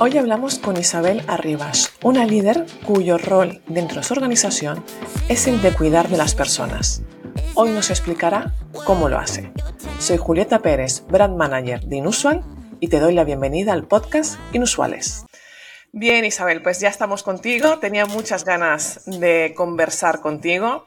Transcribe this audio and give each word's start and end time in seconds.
Hoy 0.00 0.18
hablamos 0.18 0.58
con 0.58 0.76
Isabel 0.76 1.22
Arribas, 1.28 1.92
una 2.02 2.26
líder 2.26 2.66
cuyo 2.84 3.16
rol 3.16 3.62
dentro 3.68 3.98
de 3.98 4.02
su 4.02 4.12
organización 4.12 4.84
es 5.28 5.46
el 5.46 5.62
de 5.62 5.72
cuidar 5.72 6.08
de 6.08 6.16
las 6.16 6.34
personas. 6.34 7.02
Hoy 7.54 7.70
nos 7.70 7.90
explicará 7.90 8.52
cómo 8.84 9.08
lo 9.08 9.18
hace. 9.18 9.52
Soy 10.00 10.16
Julieta 10.16 10.58
Pérez, 10.58 11.04
Brand 11.06 11.36
Manager 11.36 11.80
de 11.84 11.96
Inusual 11.96 12.42
y 12.80 12.88
te 12.88 12.98
doy 12.98 13.14
la 13.14 13.22
bienvenida 13.22 13.72
al 13.72 13.86
podcast 13.86 14.34
Inusuales. 14.52 15.26
Bien, 15.92 16.24
Isabel, 16.24 16.60
pues 16.60 16.80
ya 16.80 16.88
estamos 16.88 17.22
contigo. 17.22 17.78
Tenía 17.78 18.04
muchas 18.04 18.44
ganas 18.44 19.02
de 19.06 19.54
conversar 19.56 20.20
contigo 20.20 20.82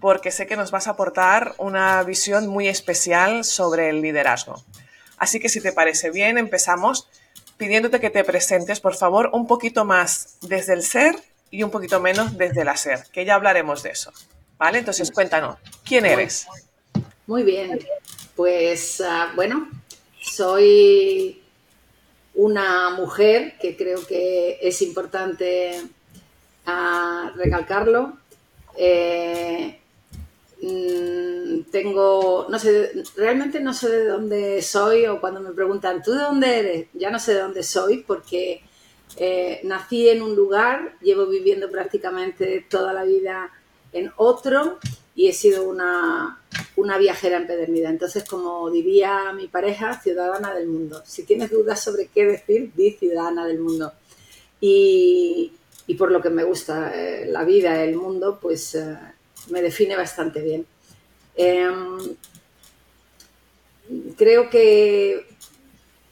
porque 0.00 0.30
sé 0.30 0.46
que 0.46 0.56
nos 0.56 0.70
vas 0.70 0.86
a 0.86 0.92
aportar 0.92 1.54
una 1.56 2.02
visión 2.02 2.46
muy 2.46 2.68
especial 2.68 3.44
sobre 3.44 3.88
el 3.88 4.02
liderazgo. 4.02 4.62
Así 5.16 5.40
que 5.40 5.48
si 5.48 5.62
te 5.62 5.72
parece 5.72 6.10
bien, 6.10 6.36
empezamos 6.36 7.08
pidiéndote 7.60 8.00
que 8.00 8.08
te 8.08 8.24
presentes, 8.24 8.80
por 8.80 8.96
favor, 8.96 9.28
un 9.34 9.46
poquito 9.46 9.84
más 9.84 10.38
desde 10.40 10.72
el 10.72 10.82
ser 10.82 11.14
y 11.50 11.62
un 11.62 11.70
poquito 11.70 12.00
menos 12.00 12.38
desde 12.38 12.62
el 12.62 12.68
hacer, 12.68 13.04
que 13.12 13.26
ya 13.26 13.34
hablaremos 13.34 13.82
de 13.82 13.90
eso. 13.90 14.12
¿Vale? 14.58 14.78
Entonces, 14.78 15.10
cuéntanos, 15.10 15.58
¿quién 15.84 16.06
eres? 16.06 16.46
Muy 17.26 17.42
bien, 17.42 17.78
pues 18.34 19.02
ah, 19.02 19.32
bueno, 19.36 19.68
soy 20.22 21.42
una 22.34 22.90
mujer 22.90 23.58
que 23.60 23.76
creo 23.76 24.06
que 24.06 24.58
es 24.62 24.80
importante 24.80 25.82
ah, 26.64 27.30
recalcarlo. 27.36 28.14
Eh, 28.76 29.80
Mm, 30.62 31.19
tengo, 31.70 32.46
no 32.48 32.58
sé, 32.58 32.92
realmente 33.16 33.60
no 33.60 33.72
sé 33.72 33.88
de 33.88 34.06
dónde 34.06 34.62
soy 34.62 35.06
o 35.06 35.20
cuando 35.20 35.40
me 35.40 35.52
preguntan, 35.52 36.02
¿tú 36.02 36.12
de 36.12 36.22
dónde 36.22 36.58
eres? 36.58 36.86
Ya 36.94 37.10
no 37.10 37.18
sé 37.18 37.34
de 37.34 37.40
dónde 37.40 37.62
soy 37.62 37.98
porque 37.98 38.62
eh, 39.16 39.60
nací 39.64 40.08
en 40.08 40.22
un 40.22 40.34
lugar, 40.34 40.96
llevo 41.00 41.26
viviendo 41.26 41.70
prácticamente 41.70 42.66
toda 42.68 42.92
la 42.92 43.04
vida 43.04 43.50
en 43.92 44.12
otro 44.16 44.78
y 45.14 45.28
he 45.28 45.32
sido 45.32 45.68
una, 45.68 46.40
una 46.76 46.98
viajera 46.98 47.36
empedernida. 47.36 47.90
Entonces, 47.90 48.24
como 48.24 48.70
diría 48.70 49.32
mi 49.32 49.48
pareja, 49.48 50.00
ciudadana 50.00 50.54
del 50.54 50.68
mundo. 50.68 51.02
Si 51.04 51.24
tienes 51.24 51.50
dudas 51.50 51.82
sobre 51.82 52.06
qué 52.06 52.26
decir, 52.26 52.72
di 52.74 52.92
ciudadana 52.92 53.46
del 53.46 53.58
mundo. 53.58 53.92
Y, 54.60 55.52
y 55.86 55.94
por 55.94 56.10
lo 56.10 56.20
que 56.20 56.30
me 56.30 56.44
gusta 56.44 56.92
eh, 56.94 57.26
la 57.26 57.44
vida, 57.44 57.82
el 57.82 57.96
mundo, 57.96 58.38
pues... 58.40 58.74
Eh, 58.74 58.96
me 59.48 59.62
define 59.62 59.96
bastante 59.96 60.42
bien. 60.42 60.66
Em, 61.42 62.16
creo 64.16 64.50
que 64.50 65.26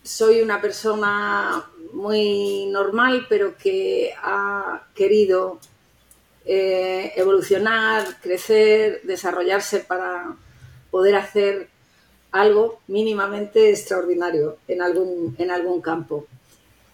soy 0.03 0.41
una 0.41 0.59
persona 0.61 1.69
muy 1.93 2.67
normal, 2.67 3.27
pero 3.29 3.57
que 3.59 4.15
ha 4.23 4.87
querido 4.95 5.59
eh, 6.47 7.13
evolucionar, 7.17 8.21
crecer, 8.23 9.03
desarrollarse 9.03 9.81
para 9.81 10.35
poder 10.91 11.17
hacer 11.17 11.69
algo 12.31 12.81
mínimamente 12.87 13.69
extraordinario 13.69 14.57
en 14.67 14.81
algún, 14.81 15.37
en 15.39 15.51
algún 15.51 15.83
campo. 15.83 16.27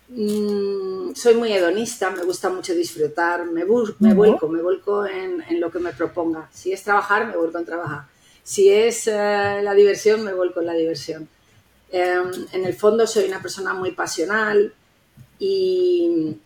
Mm, 0.09 1.15
soy 1.15 1.35
muy 1.35 1.53
hedonista, 1.53 2.11
me 2.11 2.25
gusta 2.25 2.51
mucho 2.51 2.75
disfrutar, 2.75 3.47
me, 3.47 3.65
me 3.65 3.65
vuelco, 3.65 4.49
me 4.49 4.61
vuelco 4.61 5.07
en, 5.07 5.61
lo 5.61 5.71
que 5.71 5.79
me 5.79 5.93
proponga. 5.93 6.49
Si 6.53 6.73
es 6.73 6.83
trabajar, 6.83 7.29
me 7.29 7.37
vuelco 7.37 7.59
en 7.59 7.65
trabajar. 7.65 8.14
Si 8.45 8.71
es 8.71 9.07
eh, 9.07 9.61
la 9.63 9.73
diversión, 9.73 10.23
me 10.23 10.35
vuelco 10.35 10.61
en 10.61 10.67
la 10.67 10.75
diversión. 10.75 11.29
Em, 11.91 12.31
en 12.53 12.65
el 12.67 12.75
fondo 12.75 13.07
soy 13.07 13.25
una 13.25 13.41
persona 13.41 13.73
muy 13.73 13.93
pasional 13.93 14.75
y 15.39 16.37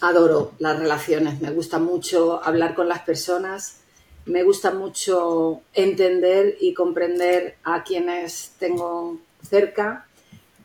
adoro 0.00 0.52
las 0.58 0.78
relaciones. 0.78 1.40
Me 1.40 1.50
gusta 1.50 1.78
mucho 1.78 2.44
hablar 2.44 2.74
con 2.74 2.88
las 2.88 3.00
personas, 3.00 3.78
me 4.26 4.42
gusta 4.42 4.70
mucho 4.70 5.62
entender 5.72 6.58
y 6.60 6.74
comprender 6.74 7.56
a 7.64 7.84
quienes 7.84 8.52
tengo 8.58 9.18
cerca 9.48 10.06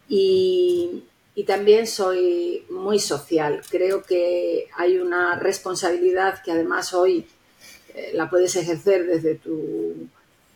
y, 0.08 1.06
también 1.48 1.88
soy 1.88 2.66
muy 2.70 3.00
social. 3.00 3.62
Creo 3.72 4.04
que 4.04 4.68
hay 4.76 4.98
una 4.98 5.40
responsabilidad 5.40 6.44
que 6.44 6.52
además 6.52 6.94
hoy 6.94 7.26
eh, 7.96 8.12
la 8.14 8.30
puedes 8.30 8.58
ejercer 8.58 9.08
desde 9.08 9.36
tu, 9.36 10.10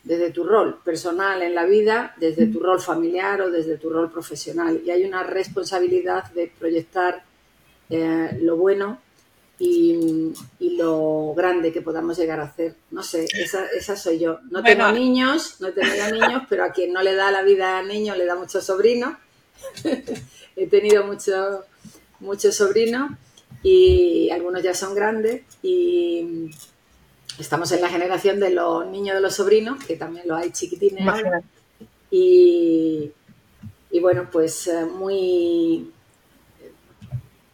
desde 0.03 0.31
tu 0.31 0.43
rol 0.43 0.79
personal 0.83 1.41
en 1.41 1.55
la 1.55 1.65
vida, 1.65 2.13
desde 2.17 2.47
tu 2.47 2.59
rol 2.59 2.81
familiar 2.81 3.41
o 3.41 3.49
desde 3.49 3.77
tu 3.77 3.89
rol 3.89 4.11
profesional. 4.11 4.81
Y 4.85 4.91
hay 4.91 5.05
una 5.05 5.23
responsabilidad 5.23 6.31
de 6.33 6.51
proyectar 6.59 7.23
eh, 7.89 8.37
lo 8.41 8.57
bueno 8.57 8.99
y, 9.59 10.33
lo 10.59 11.33
grande 11.35 11.71
que 11.71 11.81
podamos 11.81 12.17
llegar 12.17 12.39
a 12.39 12.43
hacer. 12.43 12.75
No 12.91 13.03
sé, 13.03 13.25
esa, 13.33 13.95
soy 13.95 14.19
yo. 14.19 14.39
No 14.49 14.61
tengo 14.61 14.91
niños, 14.91 15.61
no 15.61 15.67
he 15.67 15.71
tenido 15.71 16.11
niños, 16.11 16.43
pero 16.49 16.65
a 16.65 16.71
quien 16.71 16.91
no 16.91 17.01
le 17.01 17.15
da 17.15 17.31
la 17.31 17.43
vida 17.43 17.77
a 17.77 17.83
niño 17.83 18.15
le 18.15 18.25
da 18.25 18.35
muchos 18.35 18.65
sobrinos. 18.65 19.13
he 20.55 20.67
tenido 20.67 21.05
muchos 21.05 21.61
muchos 22.19 22.55
sobrinos 22.55 23.11
y 23.61 24.29
algunos 24.31 24.63
ya 24.63 24.73
son 24.73 24.95
grandes 24.95 25.43
y 25.61 26.49
estamos 27.39 27.71
en 27.71 27.81
la 27.81 27.89
generación 27.89 28.39
de 28.39 28.51
los 28.51 28.85
niños 28.87 29.15
de 29.15 29.21
los 29.21 29.35
sobrinos, 29.35 29.83
que 29.83 29.95
también 29.95 30.27
lo 30.27 30.35
hay 30.35 30.51
chiquitines 30.51 31.05
Y, 32.11 33.11
y, 33.91 33.99
bueno, 33.99 34.29
pues 34.31 34.67
eh, 34.67 34.85
muy 34.85 35.91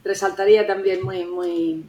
resaltaría 0.03 0.65
también 0.65 1.03
muy, 1.03 1.25
muy 1.25 1.85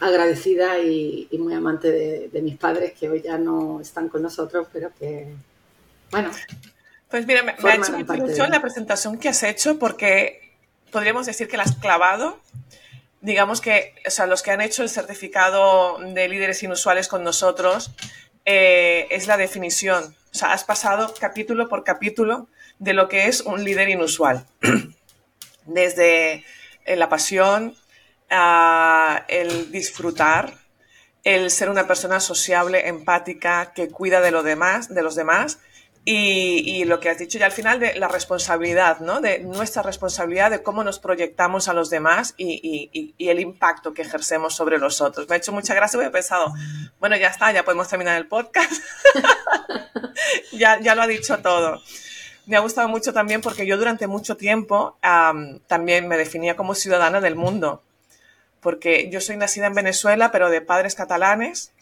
agradecida 0.00 0.78
y, 0.78 1.28
muy 1.38 1.54
amante 1.54 1.90
de, 1.90 2.28
de, 2.28 2.42
mis 2.42 2.56
padres 2.56 2.92
que 2.92 3.08
hoy 3.08 3.22
ya 3.22 3.38
no 3.38 3.80
están 3.80 4.08
con 4.08 4.22
nosotros, 4.22 4.68
pero 4.72 4.90
que, 4.98 5.34
bueno, 6.10 6.30
pues 7.08 7.26
mira, 7.26 7.42
me, 7.42 7.52
ha 7.52 7.74
hecho 7.74 7.92
mucha 7.92 8.16
ilusión 8.16 8.50
la 8.50 8.60
presentación 8.60 9.18
que 9.18 9.28
has 9.28 9.42
hecho 9.42 9.78
porque 9.78 10.54
podríamos 10.90 11.26
decir 11.26 11.48
que 11.48 11.56
la 11.56 11.62
has 11.62 11.76
clavado. 11.76 12.40
Digamos 13.26 13.60
que, 13.60 13.92
o 14.06 14.10
sea, 14.10 14.28
los 14.28 14.44
que 14.44 14.52
han 14.52 14.60
hecho 14.60 14.84
el 14.84 14.88
certificado 14.88 15.98
de 15.98 16.28
líderes 16.28 16.62
inusuales 16.62 17.08
con 17.08 17.24
nosotros 17.24 17.90
eh, 18.44 19.08
es 19.10 19.26
la 19.26 19.36
definición. 19.36 20.14
O 20.32 20.38
sea, 20.38 20.52
has 20.52 20.62
pasado 20.62 21.12
capítulo 21.18 21.68
por 21.68 21.82
capítulo 21.82 22.46
de 22.78 22.92
lo 22.92 23.08
que 23.08 23.26
es 23.26 23.40
un 23.40 23.64
líder 23.64 23.88
inusual. 23.88 24.46
Desde 25.64 26.44
eh, 26.84 26.94
la 26.94 27.08
pasión, 27.08 27.74
a 28.30 29.24
el 29.26 29.72
disfrutar, 29.72 30.54
el 31.24 31.50
ser 31.50 31.68
una 31.68 31.88
persona 31.88 32.20
sociable, 32.20 32.86
empática, 32.86 33.72
que 33.74 33.88
cuida 33.88 34.20
de, 34.20 34.30
lo 34.30 34.44
demás, 34.44 34.94
de 34.94 35.02
los 35.02 35.16
demás 35.16 35.58
y, 36.08 36.84
lo 36.84 37.00
que 37.00 37.10
has 37.10 37.18
dicho 37.18 37.36
ya 37.36 37.46
al 37.46 37.52
final 37.52 37.80
de 37.80 37.98
la 37.98 38.06
responsabilidad, 38.06 39.00
¿no? 39.00 39.20
De 39.20 39.40
nuestra 39.40 39.82
responsabilidad 39.82 40.52
de 40.52 40.62
cómo 40.62 40.84
nos 40.84 41.00
proyectamos 41.00 41.66
a 41.66 41.72
los 41.72 41.90
demás 41.90 42.34
y, 42.36 43.12
el 43.18 43.40
impacto 43.40 43.92
que 43.92 44.02
ejercemos 44.02 44.54
sobre 44.54 44.78
los 44.78 45.00
otros. 45.00 45.28
Me 45.28 45.34
ha 45.34 45.38
hecho 45.38 45.50
mucha 45.50 45.74
gracia 45.74 45.98
porque 45.98 46.06
he 46.06 46.12
pensado, 46.12 46.54
bueno, 47.00 47.16
ya 47.16 47.26
está, 47.26 47.50
ya 47.50 47.64
podemos 47.64 47.88
terminar 47.88 48.16
el 48.16 48.28
podcast. 48.28 48.72
ya, 50.52 50.78
ya 50.78 50.94
lo 50.94 51.02
ha 51.02 51.08
dicho 51.08 51.38
todo. 51.38 51.82
Me 52.46 52.56
ha 52.56 52.60
gustado 52.60 52.88
mucho 52.88 53.12
también 53.12 53.40
porque 53.40 53.66
yo 53.66 53.76
durante 53.76 54.06
mucho 54.06 54.36
tiempo 54.36 54.96
también 55.66 56.06
me 56.06 56.16
definía 56.16 56.54
como 56.54 56.76
ciudadana 56.76 57.20
del 57.20 57.34
mundo. 57.34 57.82
Porque 58.60 59.10
yo 59.10 59.20
soy 59.20 59.36
nacida 59.38 59.66
en 59.66 59.74
Venezuela, 59.74 60.30
pero 60.30 60.50
de 60.50 60.60
padres 60.60 60.94
catalanes 60.94 61.72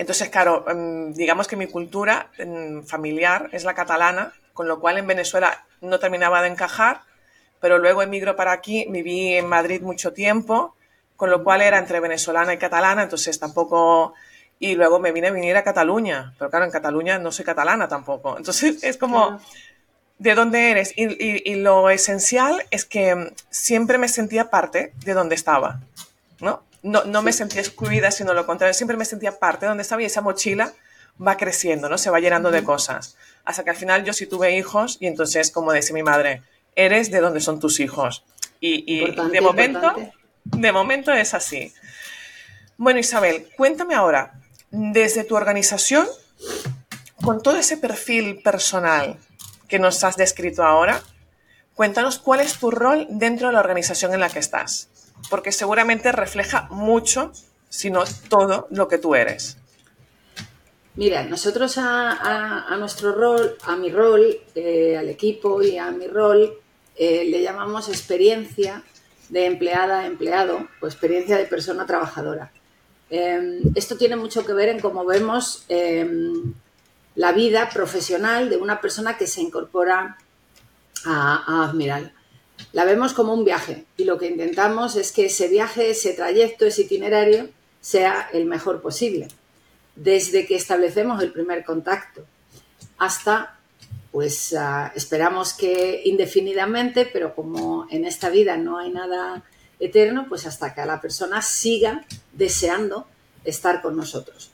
entonces, 0.00 0.30
claro, 0.30 0.64
em, 0.66 1.12
digamos 1.12 1.46
que 1.46 1.56
mi 1.56 1.66
cultura 1.66 2.30
em, 2.38 2.82
familiar 2.82 3.50
es 3.52 3.64
la 3.64 3.74
catalana, 3.74 4.32
con 4.54 4.66
lo 4.66 4.80
cual 4.80 4.96
en 4.96 5.06
Venezuela 5.06 5.66
no 5.82 5.98
terminaba 5.98 6.40
de 6.40 6.48
encajar, 6.48 7.02
pero 7.60 7.76
luego 7.76 8.00
emigro 8.00 8.34
para 8.34 8.52
aquí, 8.52 8.86
viví 8.88 9.34
en 9.34 9.46
Madrid 9.46 9.82
mucho 9.82 10.14
tiempo, 10.14 10.74
con 11.16 11.28
lo 11.28 11.44
cual 11.44 11.60
era 11.60 11.78
entre 11.78 12.00
venezolana 12.00 12.54
y 12.54 12.58
catalana, 12.58 13.02
entonces 13.02 13.38
tampoco... 13.38 14.14
Y 14.58 14.74
luego 14.74 15.00
me 15.00 15.12
vine 15.12 15.28
a 15.28 15.32
venir 15.32 15.54
a 15.58 15.64
Cataluña, 15.64 16.34
pero 16.38 16.50
claro, 16.50 16.64
en 16.64 16.70
Cataluña 16.70 17.18
no 17.18 17.30
soy 17.30 17.44
catalana 17.44 17.88
tampoco. 17.88 18.36
Entonces 18.38 18.82
es 18.82 18.96
como, 18.96 19.38
¿de 20.18 20.34
dónde 20.34 20.70
eres? 20.70 20.94
Y, 20.96 21.50
y 21.50 21.54
lo 21.56 21.90
esencial 21.90 22.64
es 22.70 22.86
que 22.86 23.10
em, 23.10 23.30
siempre 23.50 23.98
me 23.98 24.08
sentía 24.08 24.48
parte 24.48 24.94
de 25.04 25.12
donde 25.12 25.34
estaba, 25.34 25.80
¿no? 26.40 26.62
No, 26.82 27.04
no 27.04 27.22
me 27.22 27.32
sentía 27.32 27.60
excluida, 27.60 28.10
sino 28.10 28.34
lo 28.34 28.46
contrario, 28.46 28.74
siempre 28.74 28.96
me 28.96 29.04
sentía 29.04 29.38
parte 29.38 29.66
de 29.66 29.68
donde 29.68 29.82
estaba 29.82 30.02
y 30.02 30.06
esa 30.06 30.20
mochila 30.20 30.72
va 31.24 31.36
creciendo, 31.36 31.88
¿no? 31.88 31.98
Se 31.98 32.10
va 32.10 32.20
llenando 32.20 32.50
de 32.50 32.64
cosas. 32.64 33.16
Hasta 33.44 33.64
que 33.64 33.70
al 33.70 33.76
final 33.76 34.04
yo 34.04 34.12
sí 34.12 34.26
tuve 34.26 34.56
hijos 34.56 34.96
y 35.00 35.06
entonces, 35.06 35.50
como 35.50 35.72
decía 35.72 35.94
mi 35.94 36.02
madre, 36.02 36.42
eres 36.76 37.10
de 37.10 37.20
donde 37.20 37.40
son 37.40 37.60
tus 37.60 37.80
hijos. 37.80 38.24
Y, 38.60 39.04
de 39.30 39.40
momento, 39.40 39.94
de 40.44 40.72
momento 40.72 41.12
es 41.12 41.32
así. 41.34 41.72
Bueno, 42.76 43.00
Isabel, 43.00 43.48
cuéntame 43.56 43.94
ahora, 43.94 44.34
desde 44.70 45.24
tu 45.24 45.36
organización, 45.36 46.06
con 47.22 47.42
todo 47.42 47.56
ese 47.56 47.76
perfil 47.76 48.42
personal 48.42 49.18
que 49.68 49.78
nos 49.78 50.04
has 50.04 50.16
descrito 50.16 50.62
ahora, 50.62 51.02
cuéntanos 51.74 52.18
cuál 52.18 52.40
es 52.40 52.58
tu 52.58 52.70
rol 52.70 53.06
dentro 53.10 53.48
de 53.48 53.54
la 53.54 53.60
organización 53.60 54.12
en 54.12 54.20
la 54.20 54.28
que 54.28 54.38
estás, 54.38 54.88
porque 55.28 55.52
seguramente 55.52 56.12
refleja 56.12 56.68
mucho, 56.70 57.32
si 57.68 57.90
no 57.90 58.04
todo, 58.28 58.66
lo 58.70 58.88
que 58.88 58.98
tú 58.98 59.14
eres. 59.14 59.56
Mira, 60.96 61.24
nosotros 61.24 61.78
a, 61.78 62.76
nuestro 62.78 63.12
rol, 63.12 63.56
a 63.64 63.76
mi 63.76 63.90
rol, 63.90 64.38
eh, 64.54 64.96
al 64.96 65.08
equipo 65.08 65.62
y 65.62 65.78
a 65.78 65.90
mi 65.90 66.06
rol, 66.06 66.52
eh, 66.96 67.24
le 67.24 67.42
llamamos 67.42 67.88
experiencia 67.88 68.82
de 69.28 69.46
empleada 69.46 70.00
a 70.00 70.06
empleado 70.06 70.68
o 70.80 70.86
experiencia 70.86 71.36
de 71.36 71.44
persona 71.44 71.86
trabajadora. 71.86 72.52
Em, 73.08 73.62
esto 73.74 73.96
tiene 73.96 74.16
mucho 74.16 74.44
que 74.44 74.52
ver 74.52 74.68
en 74.68 74.80
cómo 74.80 75.04
vemos 75.04 75.64
em, 75.68 76.52
la 77.14 77.32
vida 77.32 77.68
profesional 77.70 78.50
de 78.50 78.56
una 78.56 78.80
persona 78.80 79.16
que 79.16 79.26
se 79.26 79.40
incorpora 79.40 80.16
a, 81.06 81.64
Admiral. 81.64 82.12
La 82.72 82.84
vemos 82.84 83.14
como 83.14 83.34
un 83.34 83.44
viaje 83.44 83.84
y 83.96 84.04
lo 84.04 84.18
que 84.18 84.28
intentamos 84.28 84.96
es 84.96 85.10
que 85.12 85.26
ese 85.26 85.48
viaje, 85.48 85.90
ese 85.90 86.12
trayecto, 86.12 86.66
ese 86.66 86.82
itinerario 86.82 87.48
sea 87.80 88.28
el 88.32 88.46
mejor 88.46 88.80
posible. 88.80 89.28
Desde 89.96 90.46
que 90.46 90.54
establecemos 90.54 91.22
el 91.22 91.32
primer 91.32 91.64
contacto 91.64 92.24
hasta, 92.96 93.58
pues 94.12 94.54
ah, 94.54 94.92
esperamos 94.94 95.52
que 95.52 96.02
indefinidamente, 96.04 97.06
pero 97.06 97.34
como 97.34 97.86
en 97.90 98.04
esta 98.04 98.28
vida 98.28 98.56
no 98.56 98.78
hay 98.78 98.90
nada 98.90 99.42
eterno, 99.80 100.26
pues 100.28 100.46
hasta 100.46 100.74
que 100.74 100.84
la 100.84 101.00
persona 101.00 101.42
siga 101.42 102.04
deseando 102.32 103.06
estar 103.44 103.82
con 103.82 103.96
nosotros. 103.96 104.50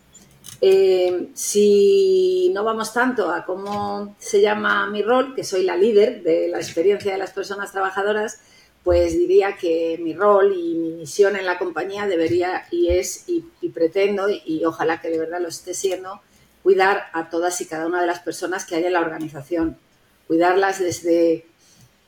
Eh, 0.61 1.29
si 1.35 2.50
no 2.55 2.64
vamos 2.64 2.93
tanto 2.93 3.31
a 3.31 3.44
cómo 3.44 4.17
se 4.19 4.41
llama 4.41 4.88
mi 4.88 5.03
rol, 5.03 5.35
que 5.35 5.44
soy 5.44 5.64
la 5.64 5.76
líder 5.76 6.23
de 6.23 6.49
la 6.49 6.58
experiencia 6.58 7.12
de 7.12 7.19
las 7.19 7.32
personas 7.32 7.73
trabajadoras, 7.73 8.41
pues 8.82 9.19
diría 9.19 9.56
que 9.56 9.99
mi 10.00 10.14
rol 10.14 10.55
y 10.56 10.75
mi 10.75 10.91
misión 10.93 11.37
en 11.37 11.44
la 11.44 11.58
compañía 11.58 12.06
debería 12.06 12.67
y 12.70 12.88
es 12.88 13.25
y, 13.26 13.43
pretendo 13.70 14.29
y, 14.31 14.64
ojalá 14.64 15.00
que 15.00 15.11
de 15.11 15.19
verdad 15.19 15.41
lo 15.41 15.49
esté 15.49 15.75
siendo, 15.75 16.20
cuidar 16.62 17.06
a 17.12 17.29
todas 17.29 17.61
y 17.61 17.67
cada 17.67 17.87
una 17.87 18.00
de 18.00 18.06
las 18.06 18.20
personas 18.20 18.64
que 18.64 18.76
hay 18.76 18.85
en 18.85 18.93
la 18.93 19.00
organización, 19.00 19.76
cuidarlas 20.29 20.79
desde, 20.79 21.47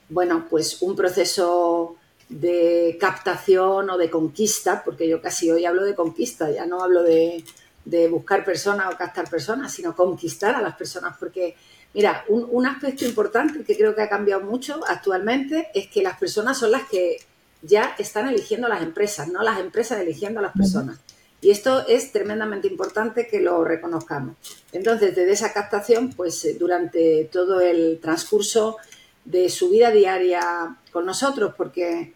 bueno, 0.08 0.46
pues 0.48 0.80
un 0.80 0.94
proceso 0.96 1.96
de 2.28 2.96
captación 3.00 3.90
o 3.90 3.98
de 3.98 4.08
conquista, 4.08 4.82
porque 4.84 5.08
yo 5.08 5.20
casi 5.20 5.50
hoy 5.50 5.64
hablo 5.66 5.84
de 5.84 5.94
conquista, 5.94 6.50
ya 6.50 6.64
no 6.64 6.82
hablo 6.82 7.02
de, 7.02 7.44
de 7.84 8.08
buscar 8.08 8.44
personas 8.44 8.92
o 8.92 8.96
captar 8.96 9.28
personas, 9.28 9.72
sino 9.72 9.96
conquistar 9.96 10.54
a 10.54 10.62
las 10.62 10.76
personas. 10.76 11.16
Porque, 11.18 11.56
mira, 11.94 12.24
un, 12.28 12.66
aspecto 12.66 13.04
importante 13.04 13.64
que 13.64 13.76
creo 13.76 13.94
que 13.94 14.02
ha 14.02 14.08
cambiado 14.08 14.42
mucho 14.42 14.80
actualmente 14.86 15.68
es 15.74 15.88
que 15.88 16.02
las 16.02 16.18
personas 16.18 16.58
son 16.58 16.72
las 16.72 16.88
que 16.88 17.18
ya 17.62 17.94
están 17.98 18.28
eligiendo 18.28 18.68
las 18.68 18.82
empresas, 18.82 19.28
no 19.28 19.42
las 19.42 19.58
empresas 19.58 20.00
eligiendo 20.00 20.40
a 20.40 20.42
las 20.42 20.52
personas. 20.52 20.98
Y 21.40 21.50
esto 21.50 21.86
es 21.86 22.10
tremendamente 22.10 22.66
importante 22.66 23.28
que 23.28 23.40
lo 23.40 23.64
reconozcamos. 23.64 24.36
Entonces, 24.72 25.14
desde 25.14 25.32
esa 25.32 25.52
captación, 25.52 26.10
pues 26.10 26.44
eh, 26.44 26.56
durante 26.58 27.28
todo 27.30 27.60
el 27.60 28.00
transcurso 28.00 28.76
de 29.24 29.48
su 29.48 29.70
vida 29.70 29.90
diaria 29.90 30.76
con 30.90 31.06
nosotros, 31.06 31.54
porque 31.56 32.12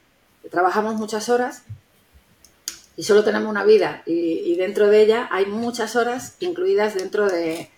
trabajamos 0.50 0.97
muchas 0.97 1.29
horas, 1.29 1.62
y 2.96 3.04
solo 3.04 3.24
tenemos 3.24 3.48
una 3.48 3.64
vida 3.64 4.02
y, 4.06 4.54
dentro 4.56 4.88
de 4.88 5.02
ella 5.02 5.28
hay 5.32 5.46
muchas 5.46 5.96
horas 5.96 6.36
incluidas 6.40 6.94
dentro 6.94 7.28
de, 7.28 7.70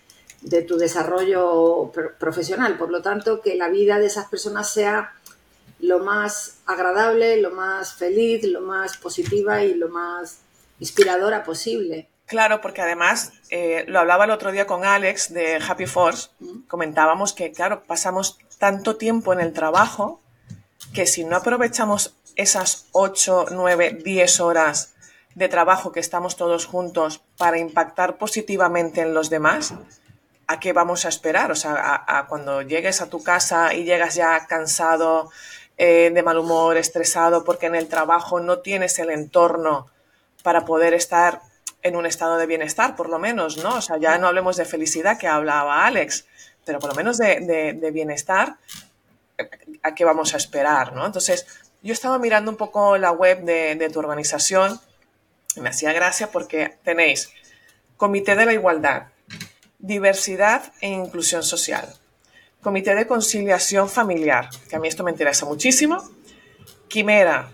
tu 0.67 0.77
desarrollo 0.77 1.91
profesional. 2.19 2.77
Por 2.77 2.91
lo 2.91 3.01
tanto, 3.01 3.41
que 3.41 3.55
la 3.55 3.69
vida 3.69 3.97
de 3.97 4.05
esas 4.05 4.27
personas 4.27 4.71
sea 4.71 5.13
lo 5.79 5.99
más 5.99 6.57
agradable, 6.67 7.41
lo 7.41 7.51
más 7.51 7.95
feliz, 7.95 8.43
lo 8.43 8.61
más 8.61 8.97
positiva 8.97 9.63
y 9.63 9.73
lo 9.73 9.89
más 9.89 10.39
inspiradora 10.79 11.43
posible. 11.43 12.09
Claro, 12.27 12.61
porque 12.61 12.81
además 12.81 13.33
eh, 13.49 13.85
lo 13.87 13.99
hablaba 13.99 14.25
el 14.25 14.31
otro 14.31 14.51
día 14.51 14.67
con 14.67 14.83
Alex 14.83 15.33
de 15.33 15.57
Happy 15.57 15.85
Force, 15.85 16.29
comentábamos 16.67 17.33
que, 17.33 17.51
claro, 17.51 17.83
pasamos 17.85 18.37
tanto 18.57 18.95
tiempo 18.95 19.33
en 19.33 19.41
el 19.41 19.53
trabajo 19.53 20.21
que 20.93 21.05
si 21.05 21.23
no 21.23 21.35
aprovechamos 21.35 22.15
esas 22.35 22.87
8, 22.91 23.47
9, 23.51 23.99
10 24.03 24.39
horas 24.39 24.94
de 25.35 25.49
trabajo 25.49 25.91
que 25.91 25.99
estamos 25.99 26.37
todos 26.37 26.65
juntos 26.65 27.21
para 27.37 27.59
impactar 27.59 28.17
positivamente 28.17 29.01
en 29.01 29.13
los 29.13 29.29
demás, 29.29 29.73
¿a 30.47 30.59
qué 30.59 30.71
vamos 30.73 31.05
a 31.05 31.09
esperar? 31.09 31.51
O 31.51 31.55
sea, 31.55 32.03
a, 32.07 32.27
cuando 32.27 32.61
llegues 32.61 33.01
a 33.01 33.09
tu 33.09 33.21
casa 33.21 33.73
y 33.73 33.83
llegas 33.83 34.15
ya 34.15 34.47
cansado, 34.47 35.29
eh, 35.77 36.09
de 36.13 36.23
mal 36.23 36.37
humor, 36.37 36.77
estresado, 36.77 37.43
porque 37.43 37.65
en 37.65 37.75
el 37.75 37.89
trabajo 37.89 38.39
no 38.39 38.59
tienes 38.59 38.97
el 38.99 39.09
entorno 39.09 39.87
para 40.41 40.63
poder 40.63 40.93
estar 40.93 41.41
en 41.83 41.97
un 41.97 42.05
estado 42.05 42.37
de 42.37 42.45
bienestar, 42.45 42.95
por 42.95 43.09
lo 43.09 43.19
menos, 43.19 43.57
¿no? 43.57 43.75
O 43.75 43.81
sea, 43.81 43.97
ya 43.97 44.17
no 44.17 44.27
hablemos 44.27 44.55
de 44.55 44.63
felicidad 44.63 45.19
que 45.19 45.27
hablaba 45.27 45.85
Alex, 45.85 46.25
pero 46.63 46.79
por 46.79 46.91
lo 46.91 46.95
menos 46.95 47.17
de, 47.17 47.91
bienestar, 47.93 48.55
¿a 49.83 49.93
qué 49.93 50.05
vamos 50.05 50.33
a 50.33 50.37
esperar, 50.37 50.93
¿no? 50.93 51.05
Entonces, 51.05 51.45
yo 51.83 51.91
estaba 51.91 52.17
mirando 52.19 52.49
un 52.49 52.57
poco 52.57 52.97
la 52.97 53.11
web 53.11 53.43
de, 53.43 53.75
de 53.75 53.89
tu 53.89 53.99
organización 53.99 54.79
me 55.61 55.69
hacía 55.69 55.93
gracia 55.93 56.31
porque 56.31 56.77
tenéis 56.83 57.29
Comité 57.97 58.35
de 58.35 58.45
la 58.45 58.53
Igualdad, 58.53 59.07
Diversidad 59.79 60.73
e 60.81 60.89
Inclusión 60.89 61.43
Social, 61.43 61.93
Comité 62.61 62.95
de 62.95 63.07
Conciliación 63.07 63.89
Familiar, 63.89 64.49
que 64.69 64.75
a 64.75 64.79
mí 64.79 64.87
esto 64.87 65.03
me 65.03 65.11
interesa 65.11 65.45
muchísimo, 65.45 66.03
Quimera, 66.87 67.51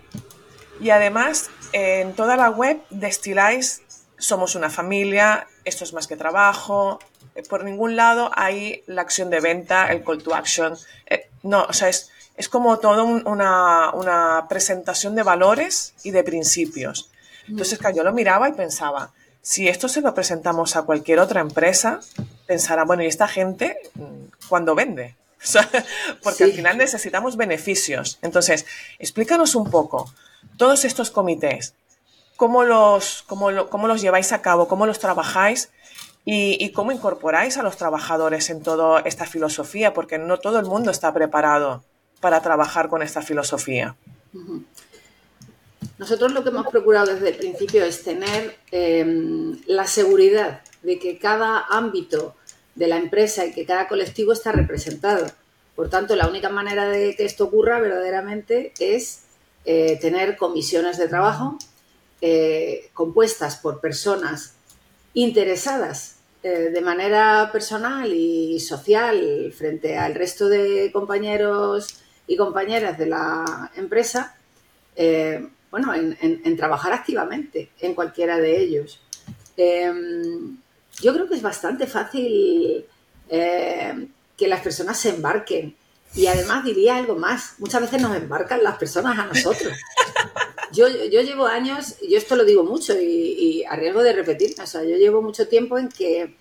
y 0.80 0.90
además 0.90 1.50
en 1.72 2.14
toda 2.14 2.36
la 2.36 2.50
web 2.50 2.80
destiláis 2.90 3.82
somos 4.18 4.54
una 4.54 4.70
familia, 4.70 5.48
esto 5.64 5.84
es 5.84 5.92
más 5.92 6.06
que 6.06 6.16
trabajo, 6.16 6.98
por 7.48 7.64
ningún 7.64 7.96
lado 7.96 8.30
hay 8.34 8.82
la 8.86 9.02
acción 9.02 9.30
de 9.30 9.40
venta, 9.40 9.90
el 9.92 10.04
call 10.04 10.22
to 10.22 10.34
action, 10.34 10.76
eh, 11.06 11.28
no, 11.42 11.64
o 11.64 11.72
sea, 11.72 11.88
es, 11.88 12.10
es 12.36 12.48
como 12.48 12.78
toda 12.78 13.02
una, 13.02 13.90
una 13.92 14.46
presentación 14.48 15.14
de 15.14 15.22
valores 15.22 15.94
y 16.02 16.10
de 16.10 16.22
principios. 16.22 17.11
Entonces, 17.48 17.78
yo 17.94 18.02
lo 18.02 18.12
miraba 18.12 18.48
y 18.48 18.52
pensaba, 18.52 19.12
si 19.40 19.68
esto 19.68 19.88
se 19.88 20.00
lo 20.00 20.14
presentamos 20.14 20.76
a 20.76 20.82
cualquier 20.82 21.18
otra 21.18 21.40
empresa, 21.40 22.00
pensará, 22.46 22.84
bueno, 22.84 23.02
¿y 23.02 23.06
esta 23.06 23.28
gente 23.28 23.76
mm, 23.94 24.46
cuándo 24.48 24.74
vende? 24.74 25.16
porque 26.22 26.44
al 26.44 26.52
final 26.52 26.78
necesitamos 26.78 27.36
beneficios. 27.36 28.18
Entonces, 28.22 28.66
explícanos 28.98 29.54
un 29.54 29.70
poco, 29.70 30.12
todos 30.56 30.84
estos 30.84 31.10
comités, 31.10 31.74
¿cómo 32.36 32.64
los, 32.64 33.24
cómo 33.26 33.50
los 33.50 34.00
lleváis 34.00 34.32
a 34.32 34.42
cabo? 34.42 34.68
¿Cómo 34.68 34.86
los 34.86 34.98
trabajáis? 34.98 35.70
Y, 36.24 36.70
cómo 36.70 36.92
incorporáis 36.92 37.56
a 37.56 37.64
los 37.64 37.76
trabajadores 37.76 38.48
en 38.50 38.62
toda 38.62 39.00
esta 39.00 39.26
filosofía? 39.26 39.92
Porque 39.92 40.18
no 40.18 40.38
todo 40.38 40.60
el 40.60 40.66
mundo 40.66 40.92
está 40.92 41.12
preparado 41.12 41.82
para 42.20 42.40
trabajar 42.40 42.88
con 42.88 43.02
esta 43.02 43.22
filosofía. 43.22 43.96
Nosotros 45.98 46.32
lo 46.32 46.42
que 46.42 46.50
hemos 46.50 46.66
procurado 46.68 47.14
desde 47.14 47.30
el 47.30 47.36
principio 47.36 47.84
es 47.84 48.02
tener 48.02 48.56
em, 48.70 49.60
la 49.66 49.86
seguridad 49.86 50.62
de 50.82 50.98
que 50.98 51.18
cada 51.18 51.66
ámbito 51.70 52.34
de 52.74 52.88
la 52.88 52.96
empresa 52.96 53.46
y 53.46 53.52
que 53.52 53.66
cada 53.66 53.88
colectivo 53.88 54.32
está 54.32 54.52
representado. 54.52 55.26
Por 55.76 55.88
tanto, 55.88 56.16
la 56.16 56.28
única 56.28 56.48
manera 56.48 56.88
de 56.88 57.14
que 57.16 57.24
esto 57.24 57.44
ocurra 57.44 57.80
verdaderamente 57.80 58.72
es 58.78 59.22
eh, 59.64 59.98
tener 60.00 60.36
comisiones 60.36 60.98
de 60.98 61.08
trabajo 61.08 61.58
eh, 62.20 62.90
compuestas 62.94 63.56
por 63.56 63.80
personas 63.80 64.54
interesadas 65.14 66.16
eh, 66.42 66.70
de 66.72 66.80
manera 66.80 67.50
personal 67.52 68.12
y 68.12 68.58
social 68.60 69.52
frente 69.56 69.96
al 69.96 70.14
resto 70.14 70.48
de 70.48 70.90
compañeros 70.92 72.00
y 72.26 72.36
compañeras 72.36 72.98
de 72.98 73.06
la 73.06 73.70
empresa 73.76 74.36
bueno, 75.72 75.94
en, 75.94 76.56
trabajar 76.58 76.92
activamente 76.92 77.70
en 77.80 77.94
cualquiera 77.94 78.36
de 78.36 78.60
ellos. 78.60 79.00
Em, 79.56 80.58
yo 81.00 81.14
creo 81.14 81.26
que 81.26 81.34
es 81.34 81.40
bastante 81.40 81.86
fácil 81.86 82.84
eh, 83.30 84.06
que 84.36 84.48
las 84.48 84.60
personas 84.60 85.00
se 85.00 85.08
embarquen. 85.08 85.74
Y 86.14 86.26
además 86.26 86.62
diría 86.62 86.98
algo 86.98 87.16
más, 87.16 87.54
muchas 87.58 87.80
veces 87.80 88.02
nos 88.02 88.14
embarcan 88.14 88.62
las 88.62 88.76
personas 88.76 89.18
a 89.18 89.24
nosotros. 89.24 89.72
Yo, 90.72 90.88
yo 90.88 91.20
llevo 91.20 91.44
años, 91.44 91.96
yo 92.00 92.16
esto 92.16 92.34
lo 92.34 92.46
digo 92.46 92.64
mucho 92.64 92.98
y, 92.98 93.62
a 93.68 93.76
riesgo 93.76 94.02
de 94.02 94.14
repetirme, 94.14 94.64
o 94.64 94.66
sea, 94.66 94.82
yo 94.82 94.96
llevo 94.96 95.20
mucho 95.20 95.46
tiempo 95.46 95.76
en 95.76 95.90
que 95.90 96.34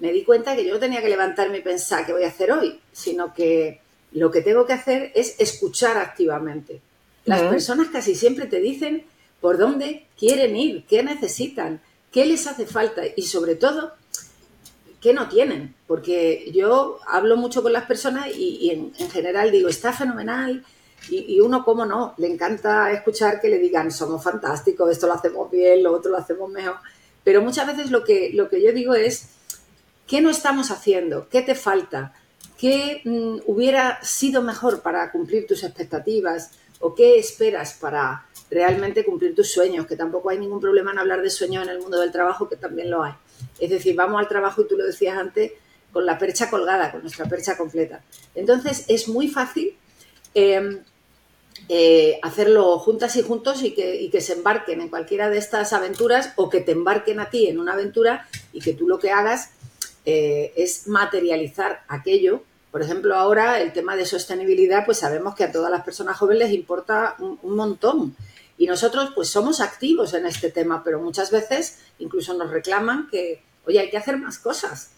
me 0.00 0.10
di 0.10 0.24
cuenta 0.24 0.56
que 0.56 0.64
yo 0.64 0.74
no 0.74 0.80
tenía 0.80 1.00
que 1.00 1.08
levantarme 1.08 1.58
y 1.58 1.62
pensar 1.62 2.04
qué 2.04 2.12
voy 2.12 2.24
a 2.24 2.28
hacer 2.28 2.50
hoy, 2.50 2.80
sino 2.90 3.32
que 3.32 3.80
lo 4.10 4.32
que 4.32 4.42
tengo 4.42 4.66
que 4.66 4.72
hacer 4.72 5.12
es 5.14 5.36
escuchar 5.38 5.96
activamente. 5.96 6.80
Las 7.26 7.42
personas 7.42 7.88
casi 7.88 8.14
siempre 8.14 8.46
te 8.46 8.60
dicen 8.60 9.04
por 9.40 9.58
dónde 9.58 10.06
quieren 10.18 10.56
ir, 10.56 10.84
qué 10.88 11.02
necesitan, 11.02 11.80
qué 12.12 12.24
les 12.24 12.46
hace 12.46 12.66
falta 12.66 13.02
y 13.16 13.22
sobre 13.22 13.56
todo, 13.56 13.92
qué 15.00 15.12
no 15.12 15.28
tienen, 15.28 15.74
porque 15.86 16.50
yo 16.54 16.98
hablo 17.06 17.36
mucho 17.36 17.62
con 17.62 17.72
las 17.72 17.84
personas 17.84 18.28
y, 18.34 18.70
en, 18.70 19.10
general 19.10 19.50
digo, 19.50 19.68
está 19.68 19.92
fenomenal, 19.92 20.64
y, 21.08 21.38
uno, 21.40 21.64
cómo 21.64 21.84
no, 21.84 22.14
le 22.16 22.26
encanta 22.26 22.90
escuchar 22.90 23.40
que 23.40 23.48
le 23.48 23.58
digan, 23.58 23.92
somos 23.92 24.24
fantásticos, 24.24 24.90
esto 24.90 25.06
lo 25.06 25.12
hacemos 25.12 25.48
bien, 25.50 25.82
lo 25.82 25.92
otro 25.92 26.10
lo 26.10 26.18
hacemos 26.18 26.50
mejor. 26.50 26.76
Pero 27.22 27.42
muchas 27.42 27.66
veces 27.66 27.92
lo 27.92 28.02
que, 28.02 28.30
lo 28.32 28.48
que 28.48 28.60
yo 28.60 28.72
digo 28.72 28.94
es, 28.94 29.28
¿qué 30.08 30.20
no 30.20 30.30
estamos 30.30 30.72
haciendo? 30.72 31.28
¿Qué 31.28 31.42
te 31.42 31.54
falta? 31.54 32.12
¿Qué 32.58 33.02
mm, 33.04 33.42
hubiera 33.46 34.02
sido 34.02 34.42
mejor 34.42 34.80
para 34.80 35.12
cumplir 35.12 35.46
tus 35.46 35.62
expectativas? 35.62 36.50
¿O 36.80 36.94
qué 36.94 37.18
esperas 37.18 37.74
para 37.74 38.26
realmente 38.50 39.04
cumplir 39.04 39.34
tus 39.34 39.50
sueños? 39.50 39.86
Que 39.86 39.96
tampoco 39.96 40.30
hay 40.30 40.38
ningún 40.38 40.60
problema 40.60 40.92
en 40.92 40.98
hablar 40.98 41.22
de 41.22 41.30
sueños 41.30 41.64
en 41.64 41.70
el 41.70 41.78
mundo 41.80 42.00
del 42.00 42.12
trabajo, 42.12 42.48
que 42.48 42.56
también 42.56 42.90
lo 42.90 43.02
hay. 43.02 43.14
Es 43.58 43.70
decir, 43.70 43.94
vamos 43.94 44.20
al 44.20 44.28
trabajo, 44.28 44.62
y 44.62 44.68
tú 44.68 44.76
lo 44.76 44.84
decías 44.84 45.16
antes, 45.16 45.52
con 45.92 46.04
la 46.04 46.18
percha 46.18 46.50
colgada, 46.50 46.92
con 46.92 47.00
nuestra 47.00 47.26
percha 47.26 47.56
completa. 47.56 48.02
Entonces, 48.34 48.84
es 48.88 49.08
muy 49.08 49.28
fácil 49.28 49.74
em, 50.34 50.82
eh, 51.68 52.20
hacerlo 52.22 52.78
juntas 52.78 53.16
y 53.16 53.22
juntos 53.22 53.62
y 53.62 53.72
que, 53.72 54.20
se 54.20 54.34
embarquen 54.34 54.82
en 54.82 54.88
cualquiera 54.88 55.30
de 55.30 55.38
estas 55.38 55.72
aventuras 55.72 56.32
o 56.36 56.50
que 56.50 56.60
te 56.60 56.72
embarquen 56.72 57.18
a 57.18 57.30
ti 57.30 57.46
en 57.46 57.58
una 57.58 57.72
aventura 57.72 58.28
y 58.52 58.60
que 58.60 58.74
tú 58.74 58.86
lo 58.86 58.98
que 58.98 59.10
hagas 59.10 59.50
eh, 60.04 60.52
es 60.56 60.86
materializar 60.86 61.82
aquello. 61.88 62.42
Por 62.76 62.82
ejemplo, 62.82 63.16
ahora 63.16 63.58
el 63.62 63.72
tema 63.72 63.96
de 63.96 64.04
sostenibilidad, 64.04 64.84
pues 64.84 64.98
sabemos 64.98 65.34
que 65.34 65.44
a 65.44 65.50
todas 65.50 65.70
las 65.70 65.82
personas 65.82 66.18
jóvenes 66.18 66.50
les 66.50 66.58
importa 66.58 67.16
un, 67.18 67.56
montón. 67.56 68.14
Y 68.58 68.66
nosotros 68.66 69.12
pues 69.14 69.30
somos 69.30 69.62
activos 69.62 70.12
en 70.12 70.26
este 70.26 70.50
tema, 70.50 70.84
pero 70.84 71.00
muchas 71.00 71.30
veces 71.30 71.78
incluso 71.98 72.34
nos 72.34 72.50
reclaman 72.50 73.08
que, 73.10 73.42
oye, 73.66 73.80
hay 73.80 73.88
que 73.88 73.96
hacer 73.96 74.18
más 74.18 74.38
cosas. 74.38 74.90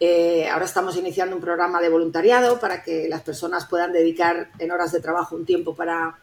Eh, 0.00 0.48
ahora 0.48 0.64
estamos 0.64 0.96
iniciando 0.96 1.36
un 1.36 1.40
programa 1.40 1.80
de 1.80 1.88
voluntariado 1.88 2.58
para 2.58 2.82
que 2.82 3.08
las 3.08 3.22
personas 3.22 3.64
puedan 3.66 3.92
dedicar 3.92 4.50
en 4.58 4.72
horas 4.72 4.90
de 4.90 4.98
trabajo 4.98 5.36
un 5.36 5.46
tiempo 5.46 5.76
para, 5.76 6.18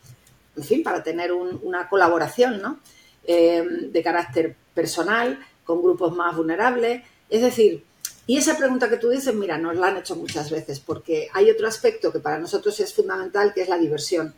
en 0.57 0.63
fin, 0.65 0.83
para 0.83 1.03
tener 1.03 1.31
una 1.31 1.87
colaboración 1.87 2.61
¿no? 2.61 2.79
Eh, 3.23 3.65
de 3.65 4.03
carácter 4.03 4.57
personal 4.73 5.39
con 5.63 5.81
grupos 5.81 6.13
más 6.13 6.35
vulnerables. 6.35 7.01
Es 7.29 7.41
decir, 7.41 7.85
y 8.27 8.37
esa 8.37 8.57
pregunta 8.57 8.89
que 8.89 8.97
tú 8.97 9.09
dices, 9.09 9.33
mira, 9.33 9.57
nos 9.57 9.77
la 9.77 9.87
han 9.87 9.97
hecho 9.97 10.17
muchas 10.17 10.51
veces, 10.51 10.81
porque 10.81 11.29
hay 11.33 11.49
otro 11.49 11.65
aspecto 11.65 12.11
que 12.11 12.19
para 12.19 12.37
nosotros 12.37 12.77
es 12.81 12.93
fundamental, 12.93 13.53
que 13.53 13.61
es 13.61 13.69
la 13.69 13.77
diversión. 13.77 14.35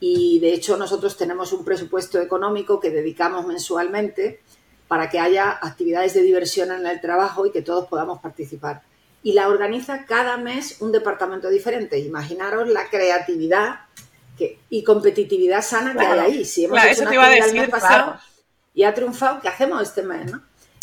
Y 0.00 0.40
de 0.40 0.54
hecho 0.54 0.78
nosotros 0.78 1.18
tenemos 1.18 1.52
un 1.52 1.62
presupuesto 1.62 2.18
económico 2.18 2.80
que 2.80 2.90
dedicamos 2.90 3.46
mensualmente 3.46 4.40
para 4.88 5.10
que 5.10 5.18
haya 5.18 5.50
actividades 5.50 6.14
de 6.14 6.22
diversión 6.22 6.70
en 6.72 6.86
el 6.86 7.00
trabajo 7.00 7.44
y 7.44 7.52
que 7.52 7.60
todos 7.60 7.86
podamos 7.88 8.20
participar. 8.20 8.82
Y 9.22 9.34
la 9.34 9.48
organiza 9.48 10.06
cada 10.06 10.38
mes 10.38 10.80
un 10.80 10.92
departamento 10.92 11.50
diferente. 11.50 11.98
Imaginaros 11.98 12.68
la 12.68 12.88
creatividad 12.88 13.80
y 14.70 14.82
competitividad 14.82 15.62
sana 15.62 15.94
que 15.94 16.06
hay 16.06 16.18
ahí. 16.18 16.44
Si 16.44 16.64
hemos 16.64 16.82
hecho 16.84 17.02
una 17.02 17.10
actividad 17.10 17.48
el 17.48 17.54
mes 17.54 17.68
pasado 17.68 18.18
y 18.72 18.84
ha 18.84 18.94
triunfado, 18.94 19.40
¿qué 19.40 19.48
hacemos 19.48 19.82
este 19.82 20.02
mes? 20.02 20.32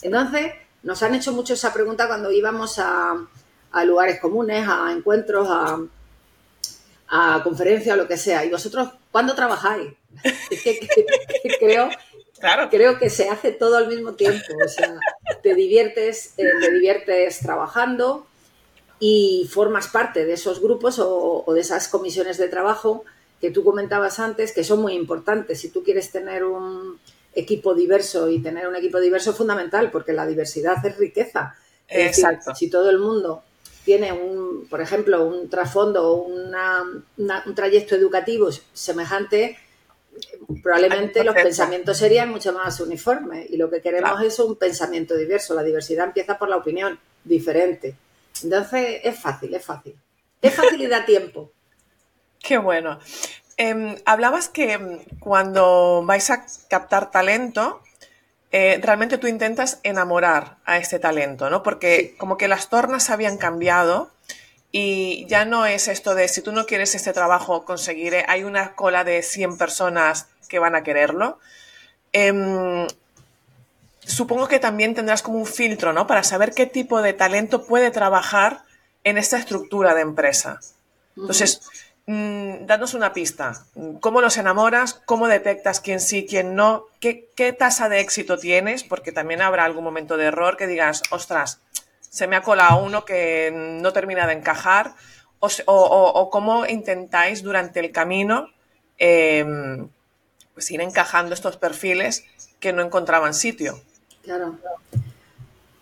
Entonces, 0.02 0.52
nos 0.84 1.02
han 1.04 1.16
hecho 1.16 1.32
mucho 1.34 1.54
esa 1.54 1.74
pregunta 1.74 2.08
cuando 2.08 2.32
íbamos 2.32 2.78
a, 2.78 3.16
lugares 3.86 4.20
comunes, 4.20 4.68
a 4.68 4.92
encuentros, 4.92 5.48
a, 5.50 5.80
a 7.08 7.44
conferencias, 7.44 7.98
lo 7.98 8.08
que 8.08 8.18
sea. 8.18 8.46
¿Y 8.46 8.50
vosotros 8.50 8.90
cuándo 9.12 9.34
trabajáis? 9.34 9.94
creo 11.60 11.90
Creo 12.70 13.00
que 13.00 13.10
se 13.10 13.30
hace 13.30 13.52
todo 13.52 13.78
al 13.78 13.88
mismo 13.88 14.14
tiempo. 14.14 14.44
O 14.64 14.68
sea, 14.68 15.00
te 15.42 15.56
diviertes, 15.56 16.34
eh, 16.38 16.46
te 16.60 16.72
diviertes 16.72 17.40
trabajando 17.40 18.26
y 19.00 19.50
formas 19.52 19.88
parte 19.88 20.26
de 20.26 20.34
esos 20.34 20.62
grupos 20.62 21.00
o, 21.00 21.46
de 21.54 21.62
esas 21.62 21.88
comisiones 21.88 22.38
de 22.38 22.50
trabajo 22.50 23.06
que 23.40 23.52
tú 23.52 23.64
comentabas 23.64 24.20
antes, 24.20 24.54
que 24.54 24.64
son 24.64 24.82
muy 24.82 24.94
importantes. 24.94 25.62
Si 25.62 25.70
tú 25.70 25.84
quieres 25.84 26.12
tener 26.12 26.44
un 26.44 27.00
equipo 27.36 27.74
diverso 27.74 28.30
y 28.30 28.42
tener 28.42 28.68
un 28.68 28.76
equipo 28.76 29.00
diverso 29.00 29.32
es 29.32 29.38
fundamental, 29.38 29.92
porque 29.92 30.14
la 30.14 30.26
diversidad 30.26 30.86
es 30.86 30.98
riqueza. 30.98 31.56
Exacto. 31.88 32.56
si 32.56 32.70
todo 32.70 32.90
el 32.90 32.98
mundo 32.98 33.44
tiene 33.84 34.12
un, 34.14 34.68
por 34.70 34.82
ejemplo, 34.82 35.26
un 35.26 35.50
trasfondo 35.50 36.10
o 36.10 36.28
un 36.28 37.56
trayecto 37.56 37.96
educativo 37.96 38.50
semejante, 38.72 39.58
probablemente 40.62 41.24
los 41.24 41.36
pensamientos 41.36 41.98
serían 41.98 42.30
mucho 42.30 42.54
más 42.54 42.80
uniformes 42.80 43.50
y 43.50 43.58
lo 43.58 43.70
que 43.70 43.82
queremos 43.82 44.22
es 44.24 44.40
un 44.40 44.56
pensamiento 44.56 45.16
diverso. 45.16 45.54
La 45.54 45.64
diversidad 45.64 46.08
empieza 46.08 46.38
por 46.38 46.50
la 46.50 46.58
opinión 46.58 46.98
diferente. 47.24 47.96
Entonces 48.44 49.02
es 49.04 49.20
fácil, 49.20 49.54
es 49.54 49.66
fácil. 49.66 49.96
Es 50.42 50.54
fácil 50.54 50.82
y 50.82 50.88
da 50.88 51.06
tiempo. 51.06 51.52
Qué 52.40 52.58
bueno. 52.58 53.00
Em, 53.58 53.98
hablabas 54.06 54.50
que 54.50 54.74
em, 54.74 55.00
cuando 55.20 56.04
vais 56.06 56.30
a 56.30 56.46
captar 56.70 57.12
talento, 57.12 57.82
eh, 58.52 58.80
realmente 58.82 59.18
tú 59.18 59.28
intentas 59.28 59.80
enamorar 59.84 60.58
a 60.66 60.78
este 60.78 61.00
talento, 61.00 61.50
¿no? 61.50 61.64
Porque 61.64 62.16
como 62.18 62.38
que 62.38 62.48
las 62.48 62.70
tornas 62.70 63.10
habían 63.10 63.38
cambiado 63.38 64.12
y 64.72 65.26
ya 65.28 65.46
no 65.46 65.66
es 65.66 65.88
esto 65.88 66.16
de 66.16 66.28
si 66.28 66.42
tú 66.42 66.52
no 66.52 66.66
quieres 66.66 66.96
este 66.96 67.14
trabajo, 67.14 67.64
conseguiré, 67.64 68.26
hay 68.28 68.44
una 68.44 68.74
cola 68.76 69.04
de 69.04 69.22
100 69.22 69.58
personas 69.58 70.28
que 70.50 70.60
van 70.60 70.76
a 70.76 70.84
quererlo. 70.84 71.40
Em, 72.12 72.88
supongo 74.00 74.48
que 74.48 74.60
también 74.60 74.96
tendrás 74.96 75.22
como 75.22 75.38
un 75.38 75.46
filtro, 75.46 75.94
¿no? 75.94 76.08
Para 76.08 76.24
saber 76.24 76.54
qué 76.54 76.66
tipo 76.66 77.02
de 77.02 77.14
talento 77.14 77.66
puede 77.66 77.92
trabajar 77.92 78.64
en 79.04 79.18
esta 79.18 79.38
estructura 79.38 79.94
de 79.94 80.02
empresa. 80.02 80.60
Entonces, 81.16 81.62
mm, 82.06 82.66
danos 82.66 82.94
una 82.94 83.14
pista. 83.14 83.66
¿Cómo 84.00 84.22
los 84.22 84.38
enamoras? 84.38 85.02
¿Cómo 85.06 85.28
detectas 85.28 85.80
quién 85.80 86.00
sí, 86.00 86.26
quién 86.28 86.56
no? 86.56 86.86
¿Qué, 87.00 87.30
¿Qué 87.36 87.54
tasa 87.54 87.90
de 87.90 88.00
éxito 88.00 88.38
tienes? 88.38 88.84
Porque 88.84 89.12
también 89.12 89.42
habrá 89.42 89.66
algún 89.66 89.84
momento 89.84 90.18
de 90.18 90.26
error 90.26 90.58
que 90.58 90.68
digas, 90.68 91.04
ostras, 91.12 91.60
se 92.02 92.28
me 92.28 92.36
ha 92.36 92.42
colado 92.42 92.84
uno 92.84 93.06
que 93.06 93.52
no 93.52 93.92
termina 93.92 94.28
de 94.28 94.34
encajar, 94.34 94.94
o, 95.66 96.30
cómo 96.32 96.66
intentáis 96.66 97.44
durante 97.44 97.80
el 97.80 97.92
camino 97.92 98.50
em, 98.98 99.90
pues 100.54 100.72
ir 100.72 100.82
encajando 100.82 101.34
estos 101.34 101.58
perfiles 101.58 102.24
que 102.60 102.72
no 102.72 102.82
encontraban 102.82 103.34
sitio. 103.34 103.82
Claro. 104.24 104.58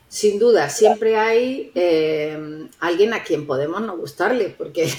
Sin 0.09 0.39
duda, 0.39 0.69
siempre 0.69 1.17
hay 1.17 1.71
em, 1.75 2.69
alguien 2.79 3.13
a 3.13 3.23
quien 3.23 3.45
podemos 3.45 3.81
no 3.81 3.97
gustarle, 3.97 4.49
porque 4.49 4.91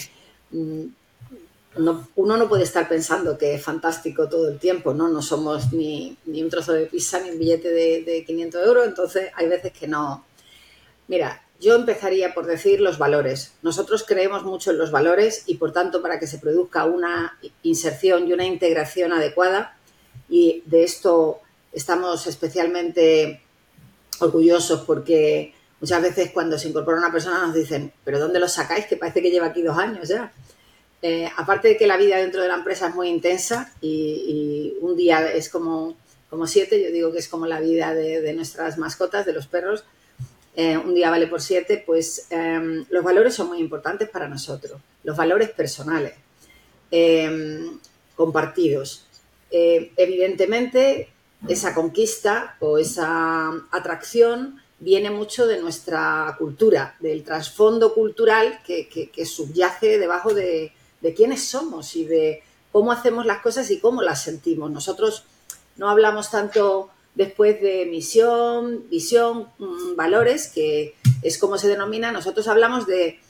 mm, 1.76 1.90
uno 2.16 2.36
no 2.36 2.48
puede 2.48 2.64
estar 2.64 2.88
pensando 2.88 3.38
que 3.38 3.54
es 3.54 3.62
fantástico 3.62 4.28
todo 4.28 4.48
el 4.48 4.58
tiempo, 4.58 4.94
¿no? 4.94 5.08
No 5.08 5.22
somos 5.22 5.72
ni, 5.72 6.16
un 6.26 6.50
trozo 6.50 6.72
de 6.72 6.86
pizza 6.86 7.20
ni 7.20 7.30
un 7.30 7.38
billete 7.38 7.70
de, 7.70 8.02
de 8.02 8.24
500 8.24 8.66
euros, 8.66 8.86
entonces 8.86 9.30
hay 9.34 9.48
veces 9.48 9.72
que 9.72 9.88
no, 9.88 10.24
Mira, 11.08 11.42
yo 11.60 11.74
empezaría 11.74 12.32
por 12.32 12.46
decir 12.46 12.80
los 12.80 12.98
valores. 12.98 13.52
Nosotros 13.62 14.04
creemos 14.06 14.44
mucho 14.44 14.70
en 14.70 14.78
los 14.78 14.90
valores 14.90 15.44
y, 15.46 15.56
por 15.56 15.72
tanto, 15.72 16.00
para 16.00 16.18
que 16.18 16.26
se 16.26 16.38
produzca 16.38 16.84
una 16.84 17.38
inserción 17.62 18.26
y 18.26 18.32
una 18.32 18.46
integración 18.46 19.12
adecuada, 19.12 19.76
y 20.28 20.62
de 20.66 20.84
esto 20.84 21.40
estamos 21.72 22.26
especialmente 22.26 23.42
orgullosos 24.20 24.82
porque 24.86 25.54
muchas 25.80 26.00
veces 26.00 26.30
cuando 26.32 26.58
se 26.58 26.68
incorpora 26.68 26.96
una 26.96 27.12
persona 27.12 27.46
nos 27.46 27.54
dicen, 27.54 27.92
pero 28.04 28.18
¿dónde 28.18 28.38
lo 28.38 28.48
sacáis? 28.48 28.86
Que 28.86 28.96
parece 28.96 29.20
que 29.20 29.30
lleva 29.30 29.48
aquí 29.48 29.62
dos 29.62 29.76
años 29.76 30.08
ya. 30.08 30.32
Eh, 31.02 31.28
aparte 31.36 31.68
de 31.68 31.76
que 31.76 31.86
la 31.86 31.96
vida 31.96 32.16
dentro 32.16 32.42
de 32.42 32.48
la 32.48 32.54
empresa 32.54 32.88
es 32.88 32.94
muy 32.94 33.08
intensa 33.08 33.72
y, 33.80 34.74
un 34.80 34.96
día 34.96 35.32
es 35.32 35.48
como, 35.48 35.96
como 36.30 36.46
siete, 36.46 36.82
yo 36.82 36.90
digo 36.90 37.12
que 37.12 37.18
es 37.18 37.28
como 37.28 37.46
la 37.46 37.60
vida 37.60 37.94
de 37.94 38.32
nuestras 38.32 38.78
mascotas, 38.78 39.26
de 39.26 39.32
los 39.32 39.46
perros, 39.46 39.84
eh, 40.54 40.76
un 40.76 40.94
día 40.94 41.10
vale 41.10 41.28
por 41.28 41.40
siete, 41.40 41.82
pues 41.84 42.26
em, 42.30 42.84
los 42.90 43.02
valores 43.02 43.34
son 43.34 43.48
muy 43.48 43.58
importantes 43.58 44.08
para 44.10 44.28
nosotros, 44.28 44.80
los 45.02 45.16
valores 45.16 45.50
personales, 45.50 46.12
em, 46.90 47.78
compartidos. 48.14 49.06
Eh, 49.50 49.92
evidentemente, 49.96 51.08
esa 51.48 51.74
conquista 51.74 52.56
o 52.60 52.78
esa 52.78 53.50
atracción 53.70 54.60
viene 54.78 55.10
mucho 55.10 55.46
de 55.46 55.58
nuestra 55.58 56.36
cultura, 56.38 56.96
del 57.00 57.24
trasfondo 57.24 57.94
cultural 57.94 58.60
que, 58.66 59.24
subyace 59.24 59.98
debajo 59.98 60.34
de, 60.34 60.72
de 61.02 61.14
quiénes 61.14 61.44
somos 61.44 61.96
y 61.96 62.04
de 62.04 62.42
cómo 62.70 62.92
hacemos 62.92 63.26
las 63.26 63.42
cosas 63.42 63.70
y 63.70 63.78
cómo 63.78 64.02
las 64.02 64.22
sentimos. 64.22 64.70
Nosotros 64.70 65.24
no 65.76 65.90
hablamos 65.90 66.30
tanto 66.30 66.90
después 67.14 67.60
de 67.60 67.86
misión, 67.86 68.88
visión, 68.88 69.48
mm, 69.58 69.96
valores, 69.96 70.48
que 70.48 70.94
es 71.22 71.38
como 71.38 71.58
se 71.58 71.68
denomina, 71.68 72.10
nosotros 72.12 72.48
hablamos 72.48 72.86
de 72.86 73.20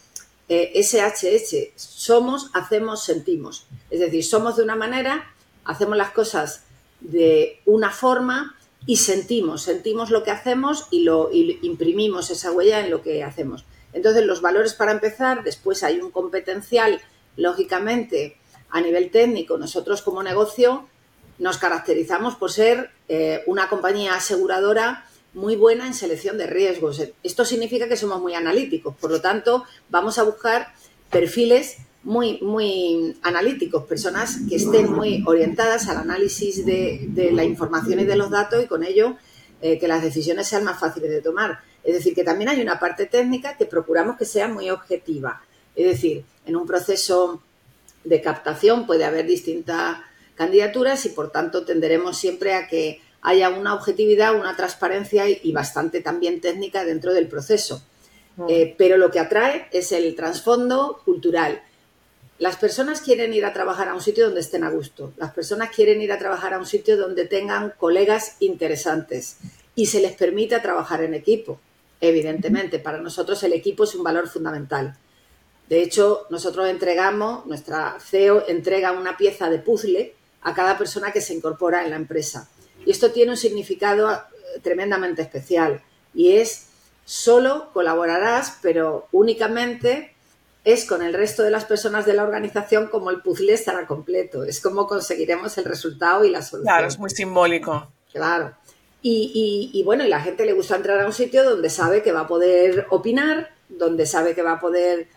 SHS, 0.49 1.53
eh, 1.55 1.73
somos, 1.77 2.51
hacemos, 2.53 3.05
sentimos. 3.05 3.67
Es 3.91 4.01
decir, 4.01 4.25
somos 4.25 4.57
de 4.57 4.63
una 4.63 4.77
manera, 4.77 5.33
hacemos 5.65 5.97
las 5.97 6.11
cosas 6.11 6.65
de 7.01 7.61
una 7.65 7.91
forma 7.91 8.57
y 8.87 8.97
sentimos, 8.97 9.63
sentimos 9.63 10.11
lo 10.11 10.23
que 10.23 10.31
hacemos 10.31 10.89
y 10.91 11.03
lo 11.03 11.31
y 11.33 11.59
imprimimos 11.63 12.31
esa 12.31 12.53
huella 12.53 12.81
en 12.81 12.91
lo 12.91 13.03
que 13.03 13.23
hacemos. 13.23 13.65
Entonces, 13.93 14.25
los 14.25 14.41
valores 14.41 14.75
para 14.75 14.93
empezar, 14.93 15.45
después 15.45 15.83
hay 15.83 16.01
un 16.01 16.11
competencial, 16.11 17.01
lógicamente, 17.37 18.37
a 18.71 18.81
nivel 18.81 19.11
técnico, 19.11 19.59
nosotros 19.59 20.03
como 20.03 20.23
negocio 20.23 20.89
nos 21.39 21.59
caracterizamos 21.59 22.37
por 22.37 22.53
ser 22.53 22.91
eh, 23.09 23.43
una 23.47 23.69
compañía 23.69 24.15
aseguradora 24.15 25.07
muy 25.35 25.57
buena 25.57 25.87
en 25.87 25.95
selección 25.95 26.39
de 26.39 26.47
riesgos. 26.47 27.03
Esto 27.23 27.45
significa 27.45 27.89
que 27.89 27.97
somos 27.97 28.21
muy 28.21 28.35
analíticos, 28.35 28.95
por 28.97 29.11
lo 29.11 29.21
tanto, 29.21 29.65
vamos 29.89 30.19
a 30.19 30.23
buscar 30.25 30.73
perfiles 31.11 31.79
muy, 32.05 32.41
muy 32.43 33.17
analíticos, 33.23 33.85
personas 33.85 34.41
que 34.49 34.57
estén 34.57 34.93
muy 34.93 35.23
orientadas 35.27 35.89
al 35.89 35.99
análisis 35.99 36.67
de, 36.67 37.31
la 37.33 37.45
información 37.45 38.01
y 38.01 38.05
de 38.05 38.17
los 38.17 38.31
datos 38.31 38.63
y 38.63 38.67
con 38.67 38.83
ello 38.83 39.17
eh, 39.61 39.79
que 39.79 39.87
las 39.89 40.03
decisiones 40.03 40.49
sean 40.49 40.65
más 40.65 40.81
fáciles 40.81 41.11
de 41.11 41.23
tomar. 41.23 41.61
Es 41.85 41.95
decir, 41.95 42.15
que 42.15 42.25
también 42.25 42.51
hay 42.51 42.61
una 42.61 42.79
parte 42.79 43.07
técnica 43.07 43.57
que 43.57 43.67
procuramos 43.67 44.17
que 44.17 44.25
sea 44.25 44.49
muy 44.49 44.71
objetiva. 44.71 45.43
Es 45.77 45.87
decir, 45.87 46.25
en 46.47 46.57
un 46.57 46.67
proceso 46.67 47.43
de 48.05 48.21
captación 48.21 48.87
puede 48.87 49.05
haber 49.05 49.27
distintas 49.27 49.99
candidaturas 50.35 51.05
y 51.07 51.11
por 51.11 51.31
tanto 51.31 51.65
tenderemos 51.65 52.19
siempre 52.19 52.55
a 52.55 52.67
que 52.67 53.01
haya 53.21 53.51
una 53.51 53.75
objetividad, 53.75 54.35
una 54.35 54.57
transparencia 54.57 55.29
y, 55.29 55.53
bastante 55.53 56.01
también 56.01 56.41
técnica 56.41 56.85
dentro 56.85 57.13
del 57.13 57.29
proceso. 57.29 57.83
Mm. 58.37 58.47
Eh, 58.49 58.75
pero 58.77 58.97
lo 58.97 59.11
que 59.11 59.21
atrae 59.21 59.69
es 59.73 59.93
el 59.93 60.15
trasfondo 60.17 61.01
cultural 61.05 61.63
las 62.43 62.57
personas 62.57 63.01
quieren 63.01 63.33
ir 63.35 63.45
a 63.45 63.53
trabajar 63.53 63.89
a 63.89 63.95
un 63.95 64.01
sitio 64.01 64.25
donde 64.25 64.41
estén 64.41 64.65
a 64.65 64.71
gusto. 64.71 65.13
Las 65.17 65.33
personas 65.33 65.71
quieren 65.71 66.03
ir 66.03 66.11
a 66.11 66.19
trabajar 66.19 66.55
a 66.55 66.59
un 66.59 66.67
sitio 66.67 66.97
donde 66.97 67.25
tengan 67.25 67.73
colegas 67.79 68.35
interesantes 68.41 69.37
y 69.77 69.87
se 69.87 70.03
les 70.03 70.11
permita 70.17 70.61
trabajar 70.61 71.05
en 71.05 71.15
equipo. 71.15 71.61
Evidentemente, 72.01 72.81
para 72.81 72.99
nosotros 72.99 73.41
el 73.45 73.53
equipo 73.53 73.85
es 73.85 73.95
un 73.95 74.03
valor 74.03 74.29
fundamental. 74.29 74.97
De 75.73 75.83
hecho, 75.83 76.27
nosotros 76.29 76.69
entregamos, 76.69 77.47
nuestra 77.47 77.97
CEO 77.99 78.47
entrega 78.47 78.93
una 78.93 79.17
pieza 79.17 79.49
de 79.49 79.59
puzzle 79.59 80.15
a 80.43 80.53
cada 80.53 80.77
persona 80.77 81.13
que 81.13 81.23
se 81.23 81.33
incorpora 81.33 81.83
en 81.83 81.89
la 81.89 81.97
empresa. 81.97 82.47
Y 82.85 82.91
esto 82.91 83.11
tiene 83.11 83.31
un 83.31 83.39
significado 83.39 84.13
eh, 84.13 84.19
tremendamente 84.61 85.23
especial 85.23 85.81
y 86.13 86.33
es 86.33 86.67
solo 87.07 87.71
colaborarás, 87.73 88.59
pero 88.61 89.09
únicamente 89.13 90.15
es 90.63 90.85
con 90.85 91.01
el 91.01 91.15
resto 91.15 91.43
de 91.43 91.51
las 91.51 91.65
personas 91.65 92.05
de 92.05 92.13
la 92.13 92.25
organización 92.25 92.89
como 92.89 93.09
el 93.09 93.23
puzzle 93.23 93.55
estará 93.55 93.87
completo. 93.87 94.45
Es 94.45 94.61
como 94.61 94.87
conseguiremos 94.87 95.57
el 95.57 95.65
resultado 95.65 96.23
y 96.27 96.31
la 96.31 96.43
solución. 96.43 96.71
Claro, 96.71 96.87
es 96.87 96.99
muy 96.99 97.09
simbólico. 97.09 97.91
Claro. 98.13 98.55
Y, 99.01 99.83
bueno, 99.87 100.05
y 100.05 100.09
la 100.09 100.21
gente 100.21 100.45
le 100.45 100.53
gusta 100.53 100.77
entrar 100.77 101.01
a 101.01 101.07
un 101.07 101.15
sitio 101.15 101.49
donde 101.49 101.71
sabe 101.71 102.03
que 102.03 102.13
va 102.13 102.21
a 102.21 102.27
poder 102.27 102.89
opinar, 102.91 103.55
donde 103.71 104.05
sabe 104.05 104.35
que 104.35 104.43
va 104.43 104.53
a 104.53 104.61
poder 104.61 105.09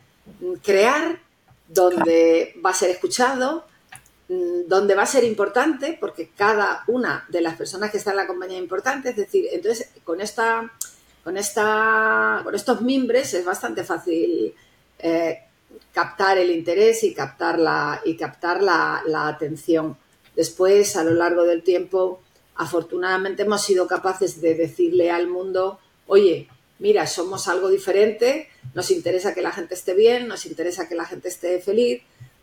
crear, 0.63 1.19
donde 1.67 2.55
va 2.63 2.71
a 2.71 2.73
ser 2.73 2.89
escuchado, 2.91 3.65
mm, 4.29 4.67
donde 4.67 4.95
va 4.95 5.03
a 5.03 5.07
ser 5.07 5.23
importante, 5.23 5.97
porque 5.99 6.29
cada 6.35 6.83
una 6.87 7.25
de 7.29 7.41
las 7.41 7.55
personas 7.55 7.91
que 7.91 7.97
está 7.97 8.11
en 8.11 8.17
la 8.17 8.27
compañía 8.27 8.57
es 8.57 8.63
importante. 8.63 9.09
Es 9.09 9.15
decir, 9.15 9.47
entonces 9.51 9.89
con 10.03 10.21
esta, 10.21 10.71
con 11.23 11.37
esta, 11.37 12.41
con 12.43 12.55
estos 12.55 12.81
mimbres 12.81 13.33
es 13.33 13.45
bastante 13.45 13.83
fácil 13.83 14.53
eh, 14.99 15.39
captar 15.93 16.37
el 16.37 16.51
interés 16.51 17.03
y 17.03 17.13
captar, 17.13 17.59
la, 17.59 18.01
y 18.05 18.15
captar 18.15 18.61
la, 18.61 19.27
atención. 19.27 19.97
Después, 20.35 20.95
a 20.97 21.03
lo 21.03 21.11
largo 21.11 21.43
del 21.43 21.63
tiempo, 21.63 22.21
afortunadamente 22.55 23.43
hemos 23.43 23.63
sido 23.63 23.87
capaces 23.87 24.41
de 24.41 24.55
decirle 24.55 25.11
al 25.11 25.27
mundo, 25.27 25.79
oye, 26.07 26.49
mira, 26.79 27.07
somos 27.07 27.47
algo 27.47 27.69
diferente, 27.69 28.49
nos 28.73 28.91
interesa 28.91 29.33
que 29.33 29.41
la 29.41 29.51
gente 29.51 29.73
esté 29.73 29.93
bien, 29.93 30.27
nos 30.27 30.45
interesa 30.45 30.87
que 30.87 30.95
la 30.95 31.05
gente 31.05 31.29
esté 31.29 31.59
feliz, 31.61 32.01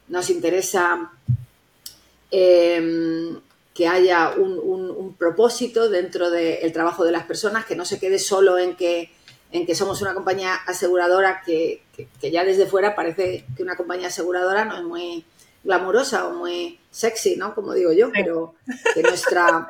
nos 0.09 0.31
interesa 0.31 1.13
em, 2.31 3.41
que 3.75 3.89
haya 3.89 4.31
un, 4.31 4.59
un, 4.59 5.15
propósito 5.15 5.89
dentro 5.89 6.31
del 6.31 6.73
trabajo 6.73 7.05
de 7.05 7.13
las 7.13 7.25
personas, 7.25 7.65
que 7.65 7.77
no 7.77 7.85
se 7.85 7.99
quede 7.99 8.19
solo 8.19 8.59
en 8.59 8.77
que 8.77 9.11
en 9.53 9.67
que 9.67 9.75
somos 9.75 10.01
una 10.01 10.15
compañía 10.15 10.55
aseguradora 10.55 11.43
que, 11.45 11.83
ya 12.23 12.45
desde 12.45 12.67
fuera 12.67 12.95
parece 12.95 13.45
que 13.55 13.63
una 13.63 13.77
compañía 13.77 14.09
aseguradora 14.09 14.65
no 14.65 14.77
es 14.79 14.83
muy 14.83 15.25
glamurosa 15.65 16.27
o 16.27 16.35
muy 16.35 16.79
sexy, 16.91 17.37
¿no? 17.37 17.55
Como 17.55 17.73
digo 17.75 17.93
yo, 17.93 18.11
pero 18.13 18.55
que 18.95 19.03
nuestra 19.03 19.69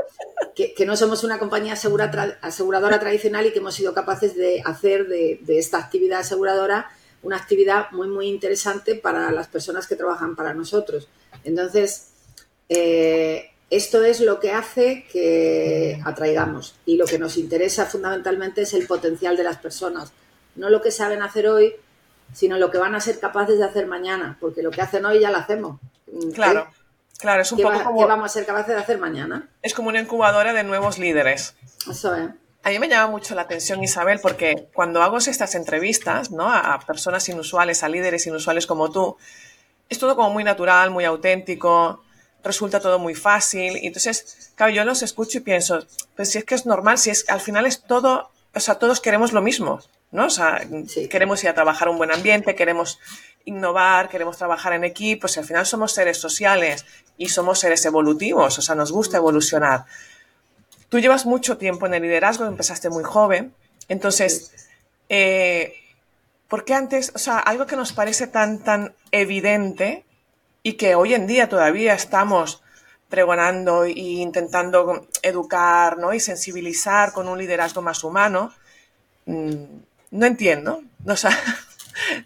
que, 0.54 0.86
no 0.86 0.96
somos 0.96 1.24
una 1.24 1.38
compañía 1.38 1.74
aseguradora 1.74 3.00
tradicional 3.00 3.46
y 3.46 3.52
que 3.52 3.58
hemos 3.58 3.74
sido 3.74 3.94
capaces 3.94 4.36
de 4.36 4.62
hacer 4.64 5.06
de, 5.08 5.40
esta 5.48 5.78
actividad 5.78 6.20
aseguradora 6.20 6.90
una 7.22 7.36
actividad 7.36 7.90
muy 7.92 8.08
muy 8.08 8.28
interesante 8.28 8.94
para 8.96 9.30
las 9.30 9.46
personas 9.48 9.86
que 9.86 9.96
trabajan 9.96 10.34
para 10.34 10.54
nosotros. 10.54 11.08
Entonces, 11.44 12.08
eh, 12.68 13.50
esto 13.70 14.04
es 14.04 14.20
lo 14.20 14.40
que 14.40 14.50
hace 14.50 15.06
que 15.10 16.00
atraigamos 16.04 16.74
y 16.84 16.96
lo 16.96 17.06
que 17.06 17.18
nos 17.18 17.36
interesa 17.36 17.86
fundamentalmente 17.86 18.62
es 18.62 18.74
el 18.74 18.86
potencial 18.86 19.36
de 19.36 19.44
las 19.44 19.58
personas, 19.58 20.12
no 20.56 20.68
lo 20.68 20.82
que 20.82 20.90
saben 20.90 21.22
hacer 21.22 21.48
hoy, 21.48 21.74
sino 22.32 22.58
lo 22.58 22.70
que 22.70 22.78
van 22.78 22.94
a 22.94 23.00
ser 23.00 23.18
capaces 23.20 23.58
de 23.58 23.64
hacer 23.64 23.86
mañana, 23.86 24.36
porque 24.40 24.62
lo 24.62 24.70
que 24.70 24.82
hacen 24.82 25.04
hoy 25.04 25.20
ya 25.20 25.30
lo 25.30 25.38
hacemos. 25.38 25.80
Claro, 26.34 26.68
claro, 27.18 27.42
es 27.42 27.52
un 27.52 27.60
poco 27.60 27.82
como... 27.84 28.00
¿Qué 28.00 28.06
vamos 28.06 28.26
a 28.26 28.28
ser 28.28 28.46
capaces 28.46 28.74
de 28.74 28.80
hacer 28.80 28.98
mañana? 28.98 29.48
Es 29.62 29.74
como 29.74 29.88
una 29.88 30.00
incubadora 30.00 30.52
de 30.52 30.64
nuevos 30.64 30.98
líderes. 30.98 31.54
Eso 31.90 32.14
es. 32.14 32.30
A 32.64 32.70
mí 32.70 32.78
me 32.78 32.88
llama 32.88 33.10
mucho 33.10 33.34
la 33.34 33.42
atención, 33.42 33.82
Isabel, 33.82 34.20
porque 34.20 34.68
cuando 34.72 35.02
hago 35.02 35.18
estas 35.18 35.54
entrevistas 35.56 36.30
¿no? 36.30 36.48
a 36.48 36.78
personas 36.86 37.28
inusuales, 37.28 37.82
a 37.82 37.88
líderes 37.88 38.26
inusuales 38.26 38.66
como 38.66 38.90
tú, 38.90 39.16
es 39.88 39.98
todo 39.98 40.14
como 40.16 40.30
muy 40.30 40.44
natural, 40.44 40.90
muy 40.90 41.04
auténtico, 41.04 42.02
resulta 42.44 42.80
todo 42.80 42.98
muy 42.98 43.14
fácil. 43.14 43.76
Y 43.76 43.88
entonces, 43.88 44.52
claro, 44.54 44.72
yo 44.72 44.84
los 44.84 45.02
escucho 45.02 45.38
y 45.38 45.40
pienso, 45.42 45.84
pues 46.16 46.30
si 46.30 46.38
es 46.38 46.44
que 46.44 46.54
es 46.54 46.66
normal, 46.66 46.98
si 46.98 47.10
es 47.10 47.28
al 47.28 47.40
final 47.40 47.66
es 47.66 47.82
todo, 47.82 48.30
o 48.54 48.60
sea, 48.60 48.76
todos 48.76 49.00
queremos 49.00 49.32
lo 49.32 49.42
mismo, 49.42 49.80
¿no? 50.12 50.26
O 50.26 50.30
sea, 50.30 50.60
queremos 51.10 51.42
ir 51.42 51.50
a 51.50 51.54
trabajar 51.54 51.88
un 51.88 51.98
buen 51.98 52.12
ambiente, 52.12 52.54
queremos 52.54 53.00
innovar, 53.44 54.08
queremos 54.08 54.36
trabajar 54.38 54.74
en 54.74 54.84
equipos, 54.84 55.36
y 55.36 55.40
al 55.40 55.46
final 55.46 55.66
somos 55.66 55.92
seres 55.92 56.18
sociales 56.18 56.86
y 57.16 57.28
somos 57.28 57.58
seres 57.58 57.84
evolutivos, 57.84 58.58
o 58.58 58.62
sea, 58.62 58.74
nos 58.74 58.92
gusta 58.92 59.16
evolucionar. 59.16 59.84
Tú 60.88 61.00
llevas 61.00 61.26
mucho 61.26 61.56
tiempo 61.56 61.86
en 61.86 61.94
el 61.94 62.02
liderazgo, 62.02 62.44
empezaste 62.44 62.90
muy 62.90 63.02
joven, 63.02 63.54
entonces, 63.88 64.52
eh, 65.08 65.74
¿por 66.46 66.64
qué 66.64 66.74
antes, 66.74 67.10
o 67.14 67.18
sea, 67.18 67.38
algo 67.38 67.66
que 67.66 67.76
nos 67.76 67.92
parece 67.92 68.28
tan, 68.28 68.62
tan 68.62 68.94
evidente, 69.10 70.04
y 70.62 70.74
que 70.74 70.94
hoy 70.94 71.14
en 71.14 71.26
día 71.26 71.48
todavía 71.48 71.94
estamos 71.94 72.62
pregonando 73.08 73.84
e 73.84 73.90
intentando 73.90 75.06
educar 75.22 75.98
¿no? 75.98 76.14
y 76.14 76.20
sensibilizar 76.20 77.12
con 77.12 77.28
un 77.28 77.38
liderazgo 77.38 77.82
más 77.82 78.04
humano, 78.04 78.52
mm, 79.26 79.64
no 80.12 80.26
entiendo. 80.26 80.82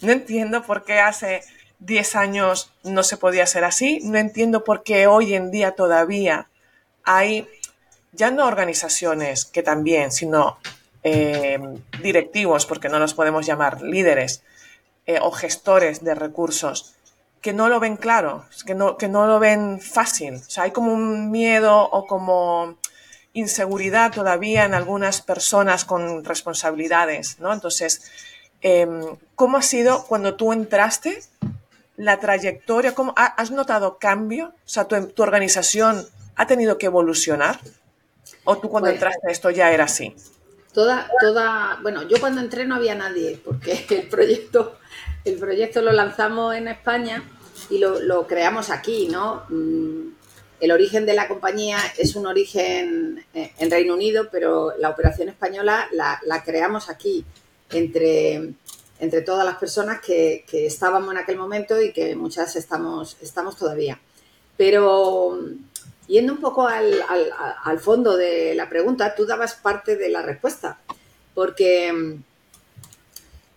No 0.01 0.13
entiendo 0.13 0.63
por 0.63 0.85
qué 0.85 1.01
hace 1.01 1.43
10 1.81 2.17
años 2.17 2.73
no 2.85 3.03
se 3.03 3.17
podía 3.17 3.43
hacer 3.43 3.65
así, 3.65 4.01
no 4.05 4.17
entiendo 4.17 4.65
por 4.65 4.83
qué 4.85 5.07
hoy 5.07 5.35
en 5.35 5.51
día 5.51 5.73
todavía 5.73 6.49
hay, 7.03 7.49
ya 8.13 8.31
no 8.31 8.47
organizaciones 8.47 9.45
que 9.45 9.63
también, 9.63 10.13
sino 10.13 10.59
eh, 11.03 11.59
directivos, 12.01 12.65
porque 12.65 12.89
no 12.89 12.99
los 12.99 13.15
podemos 13.15 13.45
llamar 13.45 13.83
líderes, 13.83 14.43
eh, 15.07 15.19
o 15.21 15.31
gestores 15.31 16.03
de 16.03 16.15
recursos, 16.15 16.95
que 17.41 17.53
no 17.53 17.69
lo 17.69 17.81
ven 17.81 17.97
claro, 17.97 18.47
que 18.65 18.75
no, 18.75 18.97
que 18.97 19.09
no 19.09 19.27
lo 19.27 19.39
ven 19.39 19.81
fácil. 19.81 20.35
O 20.35 20.51
sea, 20.51 20.65
hay 20.65 20.71
como 20.71 20.93
un 20.93 21.31
miedo 21.31 21.81
o 21.81 22.07
como 22.07 22.79
inseguridad 23.37 24.13
todavía 24.13 24.65
en 24.65 24.75
algunas 24.75 25.21
personas 25.21 25.85
con 25.85 26.25
responsabilidades, 26.25 27.39
¿no? 27.39 27.53
Entonces, 27.53 28.03
em, 28.63 29.17
¿cómo 29.35 29.59
ha 29.59 29.63
sido 29.63 30.05
cuando 30.07 30.35
tú 30.35 30.53
entraste 30.53 31.23
la 31.97 32.19
trayectoria? 32.19 32.95
¿Cómo, 32.95 33.13
¿Has 33.17 33.51
notado 33.51 33.99
cambio? 33.99 34.55
O 34.65 34.69
sea, 34.69 34.85
¿tu, 34.85 35.09
tu 35.09 35.23
organización 35.23 36.07
ha 36.35 36.47
tenido 36.47 36.79
que 36.79 36.87
evolucionar? 36.87 37.61
¿O 38.45 38.57
tú 38.57 38.71
cuando 38.71 38.89
entraste 38.89 39.31
esto 39.31 39.51
ya 39.51 39.71
era 39.71 39.85
así? 39.85 40.17
Toda, 40.73 41.11
toda, 41.21 41.79
bueno, 41.83 42.03
yo 42.09 42.19
cuando 42.19 42.41
entré 42.41 42.67
no 42.67 42.75
había 42.75 42.95
nadie, 42.95 43.41
porque 43.45 43.85
el 43.91 44.09
proyecto, 44.09 44.79
el 45.25 45.39
proyecto 45.39 45.83
lo 45.83 45.93
lanzamos 45.93 46.55
en 46.55 46.69
España 46.69 47.23
y 47.69 47.79
lo, 47.79 48.27
creamos 48.27 48.71
aquí, 48.71 49.09
¿no? 49.09 49.43
El 50.59 50.73
origen 50.73 51.05
de 51.05 51.15
la 51.15 51.29
compañía 51.29 51.79
es 51.99 52.17
un 52.17 52.27
origen 52.27 53.25
eh, 53.35 53.53
en 53.59 53.71
Reino 53.71 53.95
Unido, 53.95 54.29
pero 54.31 54.73
la 54.79 54.89
operación 54.89 55.29
española 55.29 55.89
la, 55.93 56.43
creamos 56.45 56.89
aquí, 56.89 57.25
entre, 57.71 58.55
entre 58.99 59.21
todas 59.23 59.45
las 59.45 59.57
personas 59.57 60.01
que, 60.01 60.45
estábamos 60.51 61.13
en 61.13 61.19
aquel 61.19 61.37
momento 61.37 61.81
y 61.81 61.93
que 61.93 62.17
muchas 62.17 62.57
estamos, 62.57 63.19
estamos 63.21 63.57
todavía. 63.57 64.01
Pero 64.57 65.39
yendo 66.07 66.33
un 66.33 66.41
poco 66.41 66.67
al, 66.67 67.79
fondo 67.81 68.17
de 68.17 68.55
la 68.55 68.69
pregunta, 68.69 69.15
tú 69.15 69.27
dabas 69.27 69.57
parte 69.57 69.97
de 69.97 70.09
la 70.09 70.23
respuesta, 70.23 70.79
porque 71.35 72.17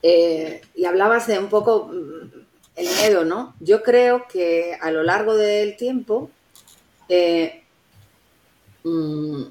eh, 0.04 0.62
y 0.76 0.86
hablabas 0.86 1.28
de 1.28 1.40
un 1.40 1.48
poco 1.48 1.88
mm, 1.94 2.40
el 2.76 2.88
miedo, 2.88 3.24
¿no? 3.24 3.56
Yo 3.62 3.84
creo 3.84 4.28
que 4.28 4.78
a 4.82 4.92
lo 4.92 5.04
largo 5.04 5.36
del 5.36 5.78
tiempo 5.78 6.30
eh, 7.10 7.64
mm, 8.84 9.42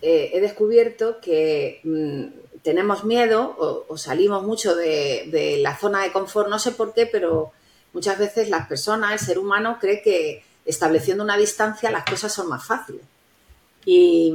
eh, 0.00 0.30
he 0.32 0.40
descubierto 0.40 1.20
que 1.20 1.80
mm, 1.82 2.60
tenemos 2.62 3.04
miedo 3.04 3.84
o, 3.88 3.96
salimos 3.96 4.44
mucho 4.44 4.76
de, 4.76 5.58
la 5.60 5.76
zona 5.76 6.02
de 6.02 6.12
confort, 6.12 6.48
no 6.48 6.58
sé 6.58 6.72
por 6.72 6.94
qué, 6.94 7.06
pero 7.06 7.52
muchas 7.92 8.18
veces 8.18 8.48
las 8.48 8.68
personas, 8.68 9.12
el 9.12 9.26
ser 9.26 9.38
humano, 9.38 9.78
cree 9.80 10.02
que 10.02 10.44
estableciendo 10.64 11.24
una 11.24 11.36
distancia 11.36 11.90
las 11.90 12.04
cosas 12.04 12.32
son 12.32 12.48
más 12.48 12.64
fáciles. 12.64 13.02
Y, 13.84 14.34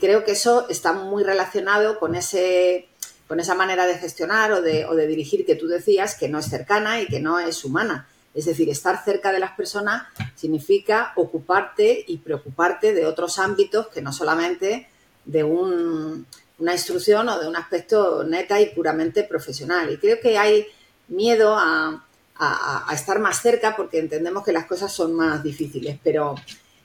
creo 0.00 0.24
que 0.24 0.32
eso 0.32 0.68
está 0.68 0.92
muy 0.92 1.22
relacionado 1.22 1.98
con, 1.98 2.14
ese, 2.14 2.88
con 3.28 3.38
esa 3.38 3.54
manera 3.54 3.86
de 3.86 3.96
gestionar 3.96 4.52
o 4.52 4.60
de 4.62 5.06
dirigir 5.06 5.46
que 5.46 5.54
tú 5.54 5.68
decías, 5.68 6.16
que 6.16 6.28
no 6.28 6.38
es 6.38 6.46
cercana 6.46 7.00
y 7.00 7.06
que 7.06 7.20
no 7.20 7.38
es 7.38 7.64
humana. 7.64 8.08
Es 8.38 8.44
decir, 8.44 8.70
estar 8.70 9.04
cerca 9.04 9.32
de 9.32 9.40
las 9.40 9.56
personas 9.56 10.04
significa 10.36 11.12
ocuparte 11.16 12.04
y 12.06 12.18
preocuparte 12.18 12.94
de 12.94 13.04
otros 13.04 13.40
ámbitos 13.40 13.88
que 13.88 14.00
no 14.00 14.12
solamente 14.12 14.88
de 15.24 15.42
una 15.42 16.72
instrucción 16.72 17.28
o 17.28 17.40
de 17.40 17.48
un 17.48 17.56
aspecto 17.56 18.22
neta 18.22 18.60
y 18.60 18.66
puramente 18.66 19.24
profesional. 19.24 19.92
Y 19.92 19.96
creo 19.96 20.20
que 20.20 20.38
hay 20.38 20.68
miedo 21.08 21.56
a, 21.58 22.06
a, 22.36 22.94
estar 22.94 23.18
más 23.18 23.42
cerca 23.42 23.74
porque 23.74 23.98
entendemos 23.98 24.44
que 24.44 24.52
las 24.52 24.66
cosas 24.66 24.92
son 24.92 25.14
más 25.14 25.42
difíciles. 25.42 25.98
Pero 26.04 26.36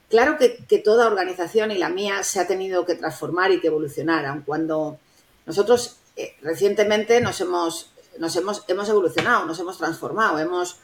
claro 0.09 0.39
que, 0.39 0.79
toda 0.79 1.05
organización 1.05 1.69
y 1.69 1.77
la 1.77 1.89
mía 1.89 2.23
se 2.23 2.39
ha 2.39 2.47
tenido 2.47 2.83
que 2.83 2.95
transformar 2.95 3.51
y 3.51 3.59
que 3.59 3.67
evolucionar, 3.67 4.25
aun 4.25 4.41
cuando 4.41 4.97
nosotros 5.45 5.97
eh, 6.15 6.35
recientemente 6.41 7.21
nos 7.21 7.39
hemos, 7.41 7.91
nos 8.17 8.35
hemos, 8.37 8.63
hemos 8.69 8.89
evolucionado, 8.89 9.45
nos 9.45 9.59
hemos 9.59 9.77
transformado, 9.77 10.39
hemos 10.39 10.79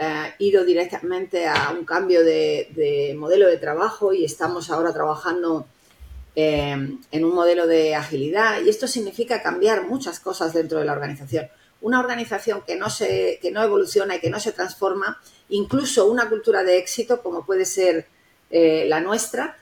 eh, 0.00 0.32
ido 0.38 0.64
directamente 0.64 1.48
a 1.48 1.70
un 1.76 1.84
cambio 1.84 2.22
de, 2.22 3.16
modelo 3.18 3.48
de 3.48 3.56
trabajo 3.56 4.12
y 4.12 4.24
estamos 4.24 4.70
ahora 4.70 4.92
trabajando 4.92 5.66
eh, 6.36 6.98
en 7.10 7.24
un 7.24 7.34
modelo 7.34 7.66
de 7.66 7.96
agilidad. 7.96 8.60
Y 8.62 8.68
esto 8.68 8.86
significa 8.86 9.42
cambiar 9.42 9.88
muchas 9.88 10.20
cosas 10.20 10.52
dentro 10.52 10.78
de 10.78 10.84
la 10.84 10.92
organización. 10.92 11.48
Una 11.80 11.98
organización 11.98 12.62
que 12.64 12.76
no, 12.76 12.90
se, 12.90 13.40
que 13.42 13.50
no 13.50 13.60
evoluciona 13.60 14.14
y 14.14 14.20
que 14.20 14.30
no 14.30 14.38
se 14.38 14.52
transforma, 14.52 15.20
incluso 15.48 16.06
una 16.06 16.28
cultura 16.28 16.62
de 16.62 16.78
éxito 16.78 17.20
como 17.20 17.44
puede 17.44 17.64
ser 17.64 18.06
eh, 18.50 18.84
la 18.86 19.00
nuestra, 19.00 19.58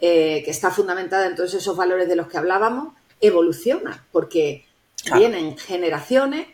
que 0.00 0.44
está 0.50 0.70
fundamentada 0.70 1.26
en 1.26 1.36
todos 1.36 1.54
esos 1.54 1.76
valores 1.76 2.08
de 2.08 2.16
los 2.16 2.26
que 2.26 2.36
hablábamos, 2.36 2.92
evoluciona, 3.20 4.04
porque 4.12 4.66
vienen 5.14 5.56
generaciones 5.56 6.48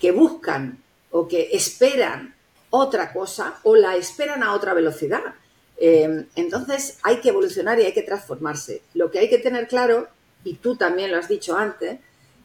que 0.00 0.10
buscan 0.10 0.78
o 1.10 1.28
que 1.28 1.50
esperan 1.52 2.37
otra 2.70 3.12
cosa 3.12 3.58
o 3.62 3.76
la 3.76 3.96
esperan 3.96 4.42
a 4.42 4.54
otra 4.54 4.74
velocidad. 4.74 5.22
Eh, 5.80 6.26
entonces 6.34 6.98
hay 7.02 7.20
que 7.20 7.28
evolucionar 7.28 7.78
y 7.78 7.84
hay 7.84 7.92
que 7.92 8.02
transformarse. 8.02 8.82
Lo 8.94 9.10
que 9.10 9.20
hay 9.20 9.28
que 9.28 9.38
tener 9.38 9.68
claro, 9.68 10.08
y 10.44 10.54
tú 10.54 10.76
también 10.76 11.10
lo 11.10 11.18
has 11.18 11.28
dicho 11.28 11.56
antes, 11.56 11.98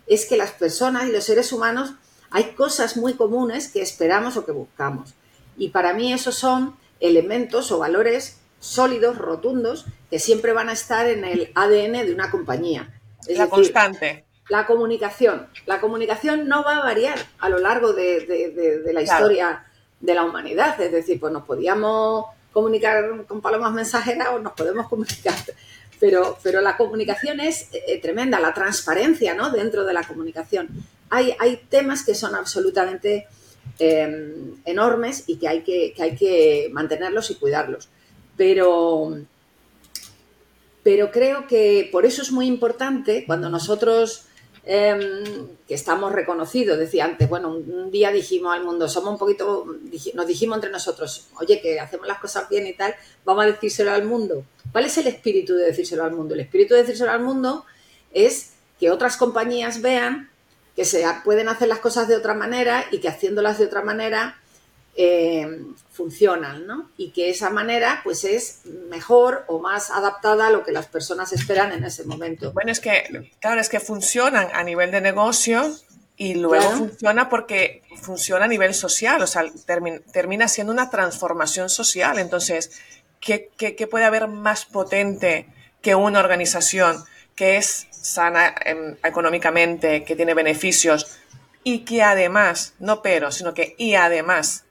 es 0.07 0.25
que 0.25 0.38
las 0.38 0.51
personas 0.51 1.07
y 1.07 1.12
los 1.12 1.23
seres 1.23 1.51
humanos 1.51 1.93
hay 2.29 2.51
cosas 2.55 2.97
muy 2.97 3.13
comunes 3.13 3.67
que 3.67 3.81
esperamos 3.81 4.38
o 4.38 4.45
que 4.45 4.51
buscamos. 4.51 5.13
Y 5.57 5.69
para 5.69 5.93
mí 5.93 6.12
esos 6.13 6.36
son 6.36 6.75
elementos 6.99 7.71
o 7.71 7.79
valores 7.79 8.39
sólidos, 8.59 9.17
rotundos, 9.17 9.86
que 10.09 10.19
siempre 10.19 10.53
van 10.53 10.69
a 10.69 10.73
estar 10.73 11.07
en 11.07 11.25
el 11.25 11.51
ADN 11.53 12.05
de 12.05 12.13
una 12.13 12.31
compañía. 12.31 12.93
Es 13.27 13.38
la 13.38 13.49
constante. 13.49 14.25
La 14.49 14.65
comunicación. 14.65 15.47
La 15.65 15.79
comunicación 15.79 16.47
no 16.47 16.63
va 16.63 16.77
a 16.77 16.83
variar 16.83 17.17
a 17.39 17.49
lo 17.49 17.59
largo 17.59 17.93
de, 17.93 18.81
la 18.91 19.01
historia 19.01 19.65
de 20.04 20.13
la 20.13 20.24
humanidad. 20.24 20.80
Es 20.80 20.92
decir, 20.92 21.20
pues 21.20 21.34
nos 21.34 21.44
podíamos 21.44 22.26
comunicar 22.52 23.26
con 23.26 23.42
palomas 23.42 23.74
mensajeras 23.74 24.28
o 24.30 24.39
nos 24.39 24.54
podemos 24.54 24.88
comunicar. 24.88 25.36
Pero, 26.00 26.38
pero 26.44 26.62
la 26.62 26.78
comunicación 26.78 27.39
es 27.39 27.70
eh, 27.72 28.00
tremenda, 28.02 28.39
la 28.39 28.54
transparencia 28.54 29.34
¿no? 29.34 29.50
dentro 29.50 29.86
de 29.86 29.94
la 29.94 30.04
comunicación 30.04 30.70
hay, 31.13 31.62
temas 31.70 32.04
que 32.04 32.16
son 32.16 32.36
absolutamente 32.36 33.28
em, 33.80 34.56
enormes 34.66 35.24
y 35.28 35.38
que 35.38 35.48
hay 35.48 35.62
que, 35.62 35.94
hay 36.00 36.16
que 36.16 36.70
mantenerlos 36.72 37.30
y 37.32 37.36
cuidarlos. 37.36 37.89
Pero, 38.36 39.18
pero 40.82 41.12
creo 41.12 41.48
que 41.48 41.89
por 41.92 42.06
eso 42.06 42.22
es 42.22 42.32
muy 42.32 42.48
importante 42.48 43.26
cuando 43.26 43.50
nosotros 43.50 44.26
em, 44.65 45.47
que 45.67 45.73
estamos 45.73 46.12
reconocidos, 46.12 46.78
decía 46.78 47.06
antes, 47.06 47.28
bueno, 47.30 47.49
un, 47.49 47.91
día 47.91 48.12
dijimos 48.12 48.54
al 48.56 48.63
mundo, 48.63 48.88
somos 48.88 49.12
un 49.12 49.17
poquito, 49.17 49.65
nos 50.13 50.28
dijimos 50.28 50.58
entre 50.58 50.71
nosotros, 50.71 51.28
oye, 51.39 51.62
que 51.62 51.80
hacemos 51.80 52.08
las 52.08 52.19
cosas 52.19 52.49
bien 52.49 52.65
y 52.67 52.73
tal, 52.73 52.95
vamos 53.26 53.43
a 53.43 53.47
decírselo 53.47 53.91
al 53.91 54.06
mundo. 54.06 54.43
¿Cuál 54.71 54.86
es 54.86 54.97
el 54.97 55.08
espíritu 55.08 55.54
de 55.56 55.65
decírselo 55.65 56.04
al 56.04 56.13
mundo? 56.13 56.34
El 56.34 56.41
espíritu 56.41 56.73
de 56.73 56.82
decírselo 56.82 57.12
al 57.12 57.21
mundo 57.21 57.65
es 58.12 58.54
que 58.80 58.91
otras 58.91 59.17
compañías 59.17 59.82
vean 59.82 60.30
que 60.76 60.86
se 60.86 61.06
pueden 61.23 61.49
hacer 61.49 61.67
las 61.67 61.80
cosas 61.80 62.08
de 62.08 62.15
otra 62.15 62.34
manera 62.34 62.86
y 62.91 62.99
que 62.99 63.08
haciéndolas 63.08 63.60
de 63.60 63.65
otra 63.65 63.84
manera 63.84 64.39
eh, 64.95 65.65
funcionan, 65.93 66.65
¿no? 66.65 66.89
Y 66.97 67.12
que 67.12 67.29
esa 67.29 67.49
manera 67.49 68.01
pues 68.03 68.23
es 68.23 68.62
mejor 68.89 69.45
o 69.47 69.60
más 69.60 69.91
adaptada 69.91 70.47
a 70.47 70.49
lo 70.49 70.63
que 70.63 70.71
las 70.71 70.88
personas 70.88 71.32
esperan 71.32 71.71
en 71.71 71.84
ese 71.84 72.03
momento. 72.03 72.51
Bueno, 72.51 72.71
es 72.71 72.79
que, 72.79 73.32
claro, 73.39 73.62
es 73.62 73.69
que 73.69 73.79
funcionan 73.79 74.47
a 74.53 74.63
nivel 74.63 74.91
de 74.91 75.01
negocio 75.01 75.71
y 76.17 76.34
luego 76.34 76.69
funciona 76.71 77.29
porque 77.29 77.84
funciona 78.01 78.45
a 78.45 78.47
nivel 78.47 78.73
social, 78.73 79.21
o 79.21 79.27
sea, 79.27 79.43
termina 80.12 80.47
siendo 80.47 80.73
una 80.73 80.89
transformación 80.89 81.69
social. 81.69 82.17
Entonces, 82.17 82.71
¿qué, 83.19 83.51
qué 83.58 83.88
puede 83.88 84.06
haber 84.06 84.27
más 84.27 84.65
potente 84.65 85.47
que 85.82 85.93
una 85.93 86.19
organización 86.19 87.03
que 87.36 87.58
es 87.58 87.88
sana 87.91 88.53
em, 88.65 88.95
económicamente, 89.03 90.03
que 90.03 90.15
tiene 90.15 90.34
beneficios 90.34 91.19
y 91.63 91.79
que 91.79 92.03
además, 92.03 92.73
no 92.79 93.01
pero, 93.01 93.32
sino 93.32 93.53
que 93.53 93.75
y 93.77 93.95
además 93.95 94.62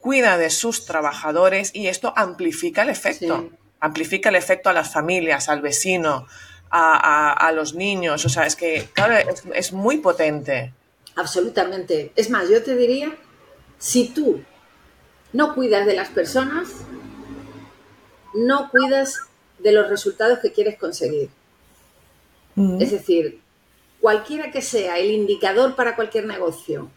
cuida 0.00 0.38
de 0.38 0.50
sus 0.50 0.84
trabajadores 0.84 1.70
y 1.74 1.88
esto 1.88 2.12
amplifica 2.16 2.82
el 2.82 2.90
efecto. 2.90 3.50
Amplifica 3.80 4.28
el 4.28 4.36
efecto 4.36 4.70
a 4.70 4.72
las 4.72 4.92
familias, 4.92 5.48
al 5.48 5.60
vecino, 5.60 6.26
a, 6.70 7.52
los 7.54 7.74
niños. 7.74 8.24
O 8.24 8.28
sea, 8.28 8.46
es 8.46 8.56
que, 8.56 8.88
claro, 8.92 9.14
es, 9.54 9.72
muy 9.72 9.98
potente. 9.98 10.72
Absolutamente. 11.14 12.12
Es 12.16 12.30
más, 12.30 12.48
yo 12.48 12.62
te 12.62 12.76
diría, 12.76 13.14
si 13.78 14.08
tú 14.08 14.42
no 15.32 15.54
cuidas 15.54 15.86
de 15.86 15.94
las 15.94 16.08
personas, 16.08 16.68
no 18.34 18.70
cuidas 18.70 19.20
de 19.58 19.72
los 19.72 19.88
resultados 19.88 20.38
que 20.40 20.52
quieres 20.52 20.78
conseguir. 20.78 21.30
Es 22.80 22.90
decir, 22.90 23.40
cualquiera 24.00 24.50
que 24.50 24.62
sea 24.62 24.98
el 24.98 25.12
indicador 25.12 25.76
para 25.76 25.94
cualquier 25.94 26.26
negocio 26.26 26.90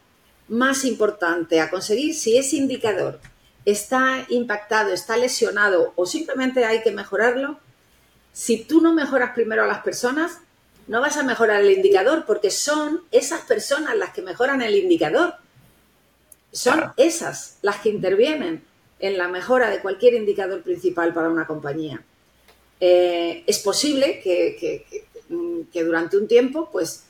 más 0.52 0.84
importante 0.84 1.62
a 1.62 1.70
conseguir, 1.70 2.14
si 2.14 2.38
ese 2.38 2.58
indicador 2.58 3.22
está 3.64 4.26
impactado, 4.28 4.92
está 4.92 5.16
lesionado 5.16 5.94
o 5.96 6.06
simplemente 6.06 6.66
hay 6.66 6.82
que 6.82 6.92
mejorarlo, 6.92 7.58
si 8.34 8.66
tú 8.66 8.82
no 8.82 8.94
mejoras 8.94 9.32
primero 9.34 9.64
a 9.64 9.68
las 9.68 9.82
personas, 9.82 10.40
no 10.88 11.00
vas 11.00 11.16
a 11.16 11.24
mejorar 11.24 11.62
el 11.62 11.72
indicador 11.72 12.26
porque 12.28 12.52
son 12.52 13.02
esas 13.12 13.42
personas 13.42 13.96
las 13.96 14.12
que 14.12 14.22
mejoran 14.22 14.62
el 14.62 14.76
indicador. 14.76 15.36
Son 16.52 16.92
esas 16.98 17.58
las 17.62 17.80
que 17.80 17.88
intervienen 17.90 18.62
en 19.00 19.18
la 19.18 19.30
mejora 19.30 19.70
de 19.70 19.80
cualquier 19.80 20.16
indicador 20.16 20.64
principal 20.64 21.14
para 21.14 21.30
una 21.30 21.48
compañía. 21.48 22.04
Eh, 22.82 23.46
es 23.48 23.60
posible 23.60 24.20
que, 24.22 24.86
que 25.72 25.84
durante 25.84 26.18
un 26.18 26.28
tiempo, 26.28 26.70
pues 26.72 27.06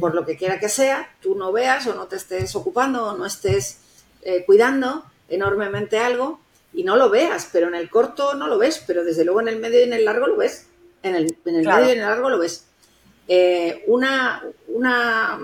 por 0.00 0.14
lo 0.14 0.24
que 0.24 0.36
quiera 0.36 0.58
que 0.58 0.68
sea, 0.68 1.14
tú 1.20 1.34
no 1.34 1.52
veas 1.52 1.86
o 1.86 1.94
no 1.94 2.06
te 2.06 2.16
estés 2.16 2.54
ocupando 2.56 3.06
o 3.06 3.16
no 3.16 3.26
estés 3.26 3.78
eh, 4.22 4.44
cuidando 4.44 5.04
enormemente 5.28 5.98
algo 5.98 6.40
y 6.72 6.82
no 6.84 6.96
lo 6.96 7.10
veas, 7.10 7.48
pero 7.52 7.68
en 7.68 7.74
el 7.74 7.90
corto 7.90 8.34
no 8.34 8.48
lo 8.48 8.58
ves, 8.58 8.82
pero 8.86 9.04
desde 9.04 9.24
luego 9.24 9.40
en 9.40 9.48
el 9.48 9.58
medio 9.58 9.80
y 9.80 9.84
en 9.84 9.92
el 9.92 10.04
largo 10.04 10.26
lo 10.26 10.36
ves. 10.36 10.66
En 11.02 11.14
el, 11.14 11.36
medio 11.44 11.88
y 11.88 11.92
en 11.92 11.98
el 11.98 12.04
largo 12.04 12.30
lo 12.30 12.38
ves. 12.38 12.64
Eh, 13.28 13.84
una, 13.86 14.42
una, 14.68 15.38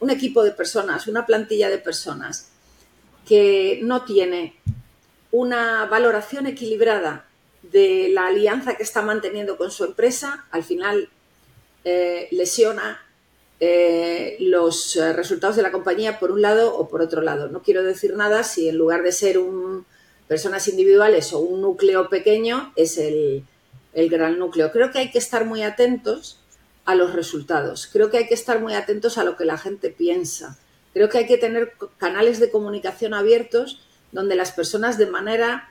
un 0.00 0.10
equipo 0.10 0.42
de 0.42 0.52
personas, 0.52 1.06
una 1.06 1.26
plantilla 1.26 1.68
de 1.68 1.78
personas 1.78 2.50
que 3.26 3.80
no 3.82 4.04
tiene 4.04 4.56
una 5.30 5.84
valoración 5.86 6.46
equilibrada 6.46 7.26
de 7.62 8.08
la 8.12 8.28
alianza 8.28 8.76
que 8.76 8.82
está 8.82 9.02
manteniendo 9.02 9.56
con 9.56 9.70
su 9.70 9.84
empresa, 9.84 10.46
al 10.50 10.64
final 10.64 11.10
eh, 11.84 12.28
lesiona 12.30 13.07
eh, 13.60 14.36
los 14.40 14.98
resultados 15.14 15.56
de 15.56 15.62
la 15.62 15.72
compañía 15.72 16.18
por 16.18 16.30
un 16.30 16.42
lado 16.42 16.76
o 16.76 16.88
por 16.88 17.02
otro 17.02 17.22
lado. 17.22 17.48
No 17.48 17.62
quiero 17.62 17.82
decir 17.82 18.14
nada 18.14 18.42
si 18.42 18.68
en 18.68 18.76
lugar 18.76 19.02
de 19.02 19.12
ser 19.12 19.38
un, 19.38 19.84
personas 20.28 20.68
individuales 20.68 21.32
o 21.32 21.40
un 21.40 21.62
núcleo 21.62 22.08
pequeño 22.08 22.72
es 22.76 22.98
el, 22.98 23.44
el 23.94 24.08
gran 24.08 24.38
núcleo. 24.38 24.70
Creo 24.70 24.92
que 24.92 24.98
hay 24.98 25.10
que 25.10 25.18
estar 25.18 25.44
muy 25.44 25.62
atentos 25.62 26.38
a 26.84 26.94
los 26.94 27.14
resultados. 27.14 27.88
Creo 27.92 28.10
que 28.10 28.18
hay 28.18 28.28
que 28.28 28.34
estar 28.34 28.60
muy 28.60 28.74
atentos 28.74 29.18
a 29.18 29.24
lo 29.24 29.36
que 29.36 29.44
la 29.44 29.58
gente 29.58 29.90
piensa. 29.90 30.58
Creo 30.92 31.08
que 31.08 31.18
hay 31.18 31.26
que 31.26 31.38
tener 31.38 31.72
canales 31.98 32.40
de 32.40 32.50
comunicación 32.50 33.14
abiertos 33.14 33.80
donde 34.12 34.36
las 34.36 34.52
personas 34.52 34.98
de 34.98 35.06
manera 35.06 35.70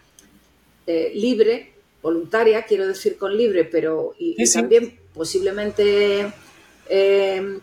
eh, 0.86 1.12
libre, 1.16 1.74
voluntaria, 2.02 2.64
quiero 2.64 2.88
decir 2.88 3.18
con 3.18 3.36
libre, 3.36 3.66
pero 3.66 4.14
y, 4.20 4.36
también 4.52 5.00
posiblemente 5.14 6.32
eh, 6.88 7.60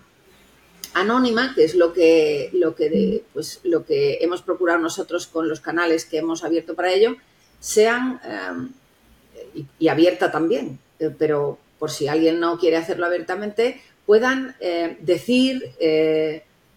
anónima, 0.94 1.54
que 1.54 1.64
es 1.64 1.74
lo 1.74 1.92
que, 1.92 2.50
lo, 2.52 2.74
que 2.74 3.22
pues, 3.32 3.60
lo 3.64 3.84
que 3.84 4.18
hemos 4.20 4.42
procurado 4.42 4.78
nosotros 4.78 5.26
con 5.26 5.48
los 5.48 5.60
canales 5.60 6.04
que 6.04 6.18
hemos 6.18 6.44
abierto 6.44 6.74
para 6.74 6.92
ello, 6.92 7.16
sean, 7.60 8.20
eh, 8.24 9.64
y, 9.78 9.88
abierta 9.88 10.30
también, 10.30 10.78
pero 11.18 11.58
por 11.78 11.90
si 11.90 12.08
alguien 12.08 12.40
no 12.40 12.58
quiere 12.58 12.76
hacerlo 12.76 13.06
abiertamente, 13.06 13.80
puedan 14.06 14.56
decir, 15.00 15.72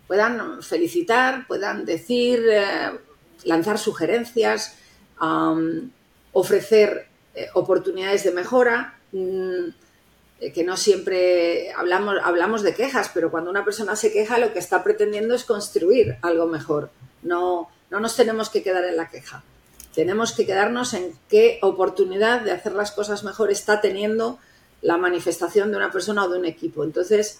puedan 0.08 0.62
felicitar, 0.63 1.45
puedan 1.47 1.86
decir, 1.86 2.43
lanzar 3.43 3.77
sugerencias, 3.77 4.77
ofrecer 6.32 7.08
eh, 7.38 7.49
oportunidades 7.53 8.23
de 8.23 8.32
mejora, 8.32 8.97
mm, 9.12 9.17
eh, 9.19 9.73
que 10.54 10.63
no 10.63 10.78
siempre 10.78 11.71
hablamos, 11.73 12.15
hablamos 12.23 12.62
de 12.62 12.73
quejas, 12.73 13.10
pero 13.13 13.32
cuando 13.32 13.50
una 13.50 13.65
persona 13.65 13.95
se 13.95 14.12
queja 14.12 14.38
lo 14.38 14.54
que 14.54 14.60
está 14.60 14.84
pretendiendo 14.84 15.34
es 15.34 15.43
construir 15.43 16.17
algo 16.21 16.45
mejor. 16.45 16.91
No, 17.23 17.69
no 17.89 18.00
nos 18.00 18.15
tenemos 18.15 18.50
que 18.50 18.63
quedar 18.63 18.86
en 18.86 18.97
la 18.97 19.10
queja. 19.10 19.43
Tenemos 19.95 20.32
que 20.34 20.45
quedarnos 20.45 20.93
en 20.93 21.13
qué 21.28 21.58
oportunidad 21.62 22.41
de 22.41 22.52
hacer 22.52 22.73
las 22.73 22.91
cosas 22.91 23.23
mejor 23.23 23.52
está 23.52 23.82
teniendo 23.82 24.38
la 24.82 24.97
manifestación 24.97 25.71
de 25.71 25.78
una 25.78 25.91
persona 25.91 26.26
o 26.26 26.30
de 26.30 26.38
un 26.38 26.45
equipo. 26.45 26.84
Entonces, 26.84 27.39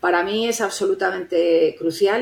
para 0.00 0.22
mí 0.22 0.48
es 0.48 0.60
absolutamente 0.60 1.74
crucial 1.76 2.20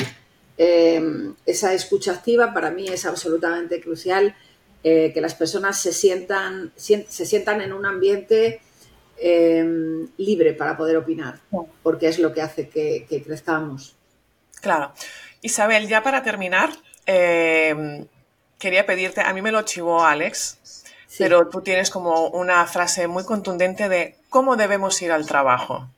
Em, 0.56 1.34
esa 1.46 1.74
escucha 1.74 2.12
activa 2.12 2.54
para 2.54 2.70
mí 2.70 2.86
es 2.86 3.06
absolutamente 3.06 3.80
crucial, 3.80 4.36
eh, 4.84 5.10
que 5.12 5.20
las 5.20 5.34
personas 5.34 5.80
se 5.80 5.92
sientan, 5.92 6.72
se 6.76 7.26
sientan 7.26 7.60
en 7.60 7.72
un 7.72 7.86
ambiente 7.86 8.60
em, 9.16 10.08
libre 10.16 10.52
para 10.52 10.76
poder 10.76 10.96
opinar, 10.96 11.40
porque 11.82 12.08
es 12.08 12.18
lo 12.18 12.32
que 12.32 12.42
hace 12.42 12.68
que, 12.68 13.22
crezcamos. 13.24 13.94
Claro. 14.60 14.92
Isabel, 15.42 15.88
ya 15.88 16.02
para 16.02 16.22
terminar, 16.22 16.70
em, 17.06 18.06
quería 18.58 18.86
pedirte, 18.86 19.20
a 19.20 19.32
mí 19.32 19.42
me 19.42 19.52
lo 19.52 19.62
chivó 19.62 20.04
Alex, 20.04 20.84
pero 21.18 21.48
tú 21.48 21.60
tienes 21.60 21.90
como 21.90 22.28
una 22.28 22.66
frase 22.66 23.06
muy 23.06 23.24
contundente 23.24 23.88
de 23.88 24.16
cómo 24.30 24.56
debemos 24.56 25.00
ir 25.02 25.12
al 25.12 25.26
trabajo. 25.26 25.88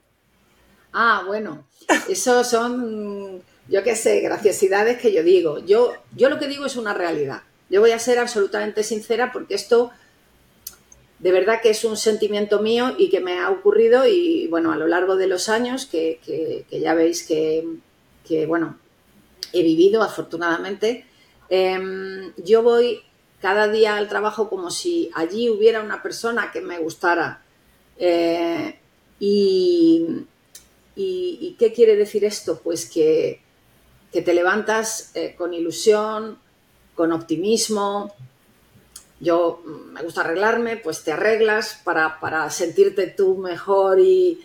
Ah, 0.93 1.23
bueno, 1.27 1.65
eso 2.09 2.43
son 2.45 3.43
yo 3.69 3.83
qué 3.83 3.97
sé, 3.97 4.21
graciosidades 4.21 4.99
que 4.99 5.13
yo 5.13 5.23
digo. 5.23 5.59
Yo, 5.59 5.95
yo 6.15 6.29
lo 6.29 6.39
que 6.39 6.49
digo 6.49 6.67
es 6.67 6.77
una 6.77 6.95
realidad. 6.95 7.43
Yo 7.69 7.81
voy 7.81 7.91
a 7.91 7.99
ser 7.99 8.19
absolutamente 8.19 8.83
sincera 8.83 9.33
porque 9.33 9.55
esto 9.55 9.91
de 11.19 11.33
verdad 11.33 11.61
que 11.63 11.71
es 11.71 11.85
un 11.85 11.97
sentimiento 11.97 12.61
mío 12.61 12.95
y 12.99 13.09
que 13.09 13.21
me 13.21 13.39
ha 13.39 13.51
ocurrido 13.51 14.07
y 14.07 14.47
bueno, 14.49 14.73
a 14.73 14.77
lo 14.77 14.87
largo 14.87 15.17
de 15.17 15.27
los 15.27 15.49
años 15.49 15.87
que, 15.87 16.65
ya 16.71 16.95
veis 16.95 17.27
que, 17.27 18.47
bueno, 18.47 18.79
he 19.53 19.63
vivido 19.63 20.03
afortunadamente, 20.03 21.07
em, 21.49 22.33
yo 22.37 22.63
voy 22.63 23.03
cada 23.41 23.69
día 23.69 23.97
al 23.97 24.09
trabajo 24.09 24.49
como 24.49 24.71
si 24.71 25.11
allí 25.15 25.49
hubiera 25.49 25.83
una 25.83 26.03
persona 26.03 26.51
que 26.53 26.61
me 26.61 26.79
gustara. 26.79 27.43
Eh, 27.99 28.79
y, 29.21 30.25
qué 31.59 31.73
quiere 31.73 31.97
decir 31.97 32.25
esto? 32.25 32.61
Pues 32.63 32.91
que 32.91 33.41
que 34.17 34.23
te 34.23 34.33
levantas 34.33 35.11
eh, 35.15 35.35
con 35.37 35.53
ilusión, 35.53 36.39
con 36.95 37.13
optimismo. 37.13 38.15
Yo 39.21 39.63
mm, 39.65 39.93
me 39.93 40.03
gusta 40.03 40.23
arreglarme, 40.23 40.77
pues 40.77 41.03
te 41.03 41.13
arreglas 41.13 41.81
para, 41.85 42.51
sentirte 42.51 43.07
tú 43.07 43.37
mejor 43.39 43.99
y, 44.01 44.45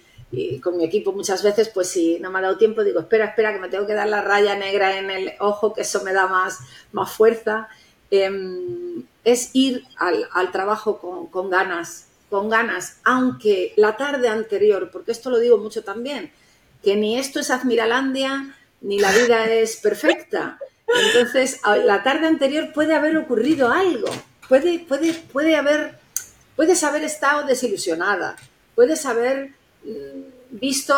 con 0.64 0.78
mi 0.78 0.86
equipo 0.86 1.12
muchas 1.12 1.44
veces, 1.44 1.68
pues 1.68 1.90
si 1.90 2.18
no 2.20 2.32
me 2.32 2.40
ha 2.40 2.44
dado 2.44 2.58
tiempo, 2.58 2.84
digo, 2.84 3.02
espera, 3.02 3.26
espera, 3.26 3.52
que 3.54 3.60
me 3.60 3.68
tengo 3.68 3.86
que 3.86 3.94
dar 3.94 4.08
la 4.08 4.22
raya 4.22 4.56
negra 4.56 4.98
en 4.98 5.10
el 5.10 5.34
ojo, 5.40 5.74
que 5.74 5.82
eso 5.82 6.04
me 6.04 6.14
da 6.14 6.28
más, 6.28 6.60
más 6.94 7.12
fuerza. 7.12 7.68
Em, 8.10 9.04
es 9.26 9.50
ir 9.54 9.84
al, 9.98 10.52
trabajo 10.52 11.00
con, 11.00 11.28
con, 11.28 11.50
ganas, 11.50 12.08
con 12.30 12.50
ganas, 12.50 13.00
aunque 13.04 13.74
la 13.76 13.98
tarde 13.98 14.30
anterior, 14.30 14.90
porque 14.92 15.12
esto 15.12 15.30
lo 15.30 15.40
digo 15.40 15.58
mucho 15.58 15.84
también, 15.84 16.32
que 16.82 16.96
ni 16.96 17.20
esto 17.20 17.42
es 17.42 17.52
Admiralandia, 17.52 18.56
ni 18.82 19.00
la 19.00 19.12
vida 19.12 19.46
es 19.46 19.78
perfecta. 19.78 20.60
Entonces, 20.88 21.62
la 21.86 22.04
tarde 22.04 22.28
anterior 22.28 22.74
puede 22.74 22.96
haber 22.96 23.18
ocurrido 23.18 23.72
algo, 23.72 24.10
puede, 24.52 24.80
puede, 24.80 25.14
puede 25.14 25.56
haber, 25.56 25.96
puedes 26.58 26.84
haber 26.84 27.06
estado 27.06 27.48
desilusionada, 27.48 28.36
puedes 28.76 29.06
haber 29.06 29.52
mm, 29.86 30.60
visto, 30.60 30.94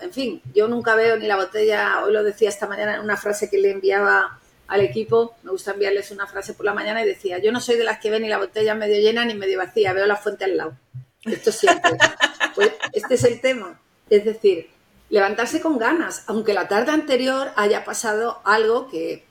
en 0.00 0.12
fin, 0.12 0.40
yo 0.54 0.68
nunca 0.68 0.94
veo 0.94 1.16
ni 1.16 1.26
la 1.26 1.34
botella, 1.34 2.04
hoy 2.04 2.12
lo 2.12 2.22
decía 2.22 2.48
esta 2.48 2.68
mañana 2.68 2.94
en 2.94 3.00
una 3.00 3.16
frase 3.16 3.50
que 3.50 3.58
le 3.58 3.72
enviaba 3.72 4.38
al 4.68 4.80
equipo, 4.80 5.34
me 5.42 5.50
gusta 5.50 5.72
enviarles 5.72 6.12
una 6.12 6.28
frase 6.28 6.54
por 6.54 6.66
la 6.66 6.72
mañana 6.72 7.02
y 7.02 7.06
decía, 7.06 7.38
yo 7.38 7.50
no 7.50 7.60
soy 7.60 7.74
de 7.74 7.82
las 7.82 7.98
que 7.98 8.10
ven 8.10 8.22
ni 8.22 8.28
la 8.28 8.38
botella 8.38 8.76
medio 8.76 9.00
llena 9.00 9.24
ni 9.24 9.34
medio 9.34 9.58
vacía, 9.58 9.92
veo 9.92 10.06
la 10.06 10.14
fuente 10.14 10.44
al 10.44 10.56
lado. 10.56 10.76
Esto 11.24 11.50
siempre. 11.50 11.98
Pues 12.54 12.70
este 12.92 13.14
es 13.14 13.24
el 13.24 13.40
tema. 13.40 13.80
Es 14.08 14.24
decir, 14.24 14.70
levantarse 15.10 15.60
con 15.60 15.76
ganas, 15.76 16.22
aunque 16.28 16.54
la 16.54 16.68
tarde 16.68 16.92
anterior 16.92 17.50
haya 17.56 17.84
pasado 17.84 18.40
algo 18.44 18.86
que, 18.86 19.24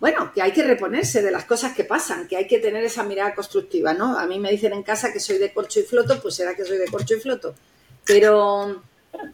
bueno, 0.00 0.32
que 0.32 0.42
hay 0.42 0.52
que 0.52 0.62
reponerse 0.62 1.22
de 1.22 1.30
las 1.30 1.44
cosas 1.44 1.74
que 1.74 1.84
pasan, 1.84 2.28
que 2.28 2.36
hay 2.36 2.46
que 2.46 2.58
tener 2.58 2.84
esa 2.84 3.02
mirada 3.02 3.34
constructiva, 3.34 3.94
¿no? 3.94 4.16
A 4.16 4.26
mí 4.26 4.38
me 4.38 4.50
dicen 4.50 4.72
en 4.72 4.82
casa 4.82 5.12
que 5.12 5.18
soy 5.18 5.38
de 5.38 5.52
corcho 5.52 5.80
y 5.80 5.82
floto, 5.82 6.20
pues 6.22 6.36
será 6.36 6.54
que 6.54 6.64
soy 6.64 6.78
de 6.78 6.86
corcho 6.86 7.14
y 7.14 7.20
floto. 7.20 7.54
Pero 8.04 8.82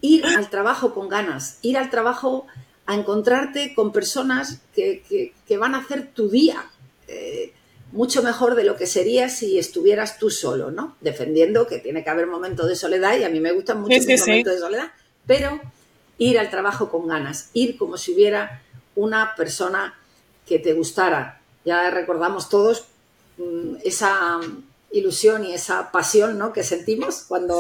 ir 0.01 0.25
al 0.25 0.49
trabajo 0.49 0.95
con 0.95 1.09
ganas, 1.09 1.59
ir 1.61 1.77
al 1.77 1.91
trabajo 1.91 2.47
a 2.87 2.95
encontrarte 2.95 3.75
con 3.75 3.93
personas 3.93 4.61
que, 4.75 5.33
van 5.59 5.75
a 5.75 5.79
hacer 5.79 6.13
tu 6.13 6.29
día 6.29 6.65
eh, 7.09 7.53
mucho 7.93 8.23
mejor 8.23 8.55
de 8.55 8.65
lo 8.65 8.77
que 8.77 8.87
sería 8.87 9.29
si 9.29 9.59
estuvieras 9.59 10.19
tú 10.19 10.31
solo, 10.31 10.71
¿no? 10.71 10.97
Defendiendo 11.01 11.67
que 11.67 11.79
tiene 11.79 12.03
que 12.03 12.11
haber 12.11 12.27
momentos 12.27 12.69
de 12.69 12.75
soledad 12.75 13.17
y 13.19 13.25
a 13.25 13.29
mí 13.29 13.39
me 13.39 13.53
gustan 13.53 13.81
mucho 13.81 13.97
los 13.97 14.21
momentos 14.21 14.55
de 14.55 14.59
soledad, 14.59 14.93
pero 15.27 15.61
ir 16.19 16.39
al 16.39 16.51
trabajo 16.51 16.91
con 16.91 17.07
ganas, 17.07 17.51
ir 17.53 17.77
como 17.77 17.97
si 17.97 18.15
hubiera 18.15 18.63
una 18.97 19.35
persona 19.37 19.95
que 20.47 20.59
te 20.59 20.73
gustara. 20.73 21.41
Ya 21.65 21.91
recordamos 21.91 22.49
todos 22.49 22.87
mm, 23.39 23.77
esa 23.85 24.41
ilusión 24.93 25.45
y 25.45 25.55
esa 25.55 25.91
pasión 25.91 26.39
¿no? 26.39 26.53
que 26.53 26.63
sentimos 26.63 27.25
cuando 27.27 27.59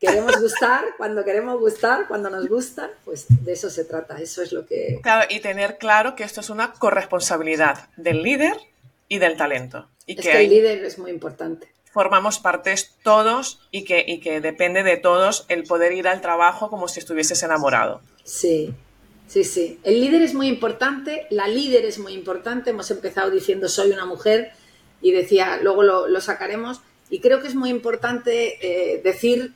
queremos 0.00 0.40
gustar, 0.40 0.84
cuando 0.96 1.24
queremos 1.24 1.60
gustar, 1.60 2.08
cuando 2.08 2.30
nos 2.30 2.48
gusta, 2.48 2.90
pues 3.04 3.26
de 3.28 3.52
eso 3.52 3.70
se 3.70 3.84
trata, 3.84 4.18
eso 4.18 4.42
es 4.42 4.52
lo 4.52 4.66
que... 4.66 5.00
Claro, 5.02 5.26
y 5.30 5.40
tener 5.40 5.78
claro 5.78 6.16
que 6.16 6.24
esto 6.24 6.40
es 6.40 6.50
una 6.50 6.72
corresponsabilidad 6.72 7.88
del 7.96 8.22
líder 8.22 8.56
y 9.08 9.18
del 9.18 9.36
talento. 9.36 9.88
Y 10.06 10.18
es 10.18 10.26
que, 10.26 10.44
el 10.44 10.50
líder 10.50 10.84
es 10.84 10.98
muy 10.98 11.10
importante 11.10 11.72
formamos 11.92 12.38
partes 12.38 12.94
todos 13.02 13.60
y 13.70 13.84
que, 13.84 14.02
y 14.06 14.18
que 14.20 14.40
depende 14.40 14.82
de 14.82 14.96
todos 14.96 15.44
el 15.48 15.64
poder 15.64 15.92
ir 15.92 16.08
al 16.08 16.22
trabajo 16.22 16.70
como 16.70 16.88
si 16.88 16.98
estuvieses 16.98 17.42
enamorado. 17.42 18.00
Sí, 18.24 18.74
sí, 19.32 19.44
sí. 19.44 19.80
El 19.82 20.00
líder 20.00 20.20
es 20.20 20.34
muy 20.34 20.46
importante, 20.46 21.26
la 21.30 21.48
líder 21.48 21.86
es 21.86 21.98
muy 21.98 22.12
importante. 22.12 22.70
Hemos 22.70 22.90
empezado 22.90 23.30
diciendo 23.30 23.66
soy 23.66 23.90
una 23.90 24.04
mujer 24.04 24.52
y 25.00 25.12
decía, 25.12 25.58
luego 25.62 25.82
lo, 25.82 26.20
sacaremos. 26.20 26.82
Y 27.08 27.20
creo 27.20 27.40
que 27.40 27.48
es 27.48 27.54
muy 27.54 27.70
importante 27.70 28.58
eh, 28.60 29.00
decir 29.02 29.54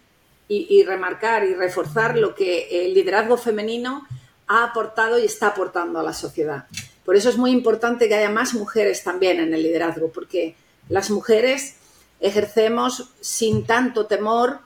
y, 0.48 0.82
remarcar 0.84 1.44
y 1.44 1.54
reforzar 1.54 2.16
lo 2.16 2.34
que 2.34 2.86
el 2.86 2.94
liderazgo 2.94 3.36
femenino 3.36 4.06
ha 4.46 4.64
aportado 4.64 5.18
y 5.18 5.24
está 5.26 5.48
aportando 5.48 5.98
a 5.98 6.02
la 6.02 6.12
sociedad. 6.14 6.66
Por 7.04 7.16
eso 7.16 7.28
es 7.28 7.36
muy 7.36 7.50
importante 7.50 8.08
que 8.08 8.14
haya 8.14 8.30
más 8.30 8.54
mujeres 8.54 9.02
también 9.02 9.40
en 9.40 9.52
el 9.52 9.62
liderazgo, 9.62 10.08
porque 10.08 10.54
las 10.88 11.10
mujeres 11.10 11.76
ejercemos 12.20 13.10
sin 13.20 13.66
tanto 13.66 14.06
temor 14.06 14.60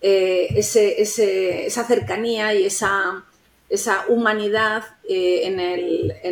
eh, 0.00 0.48
esa 0.56 1.84
cercanía 1.84 2.54
y 2.54 2.64
esa, 2.64 3.24
esa 3.68 4.04
humanidad 4.08 4.84
eh, 5.08 5.42
en, 5.44 5.60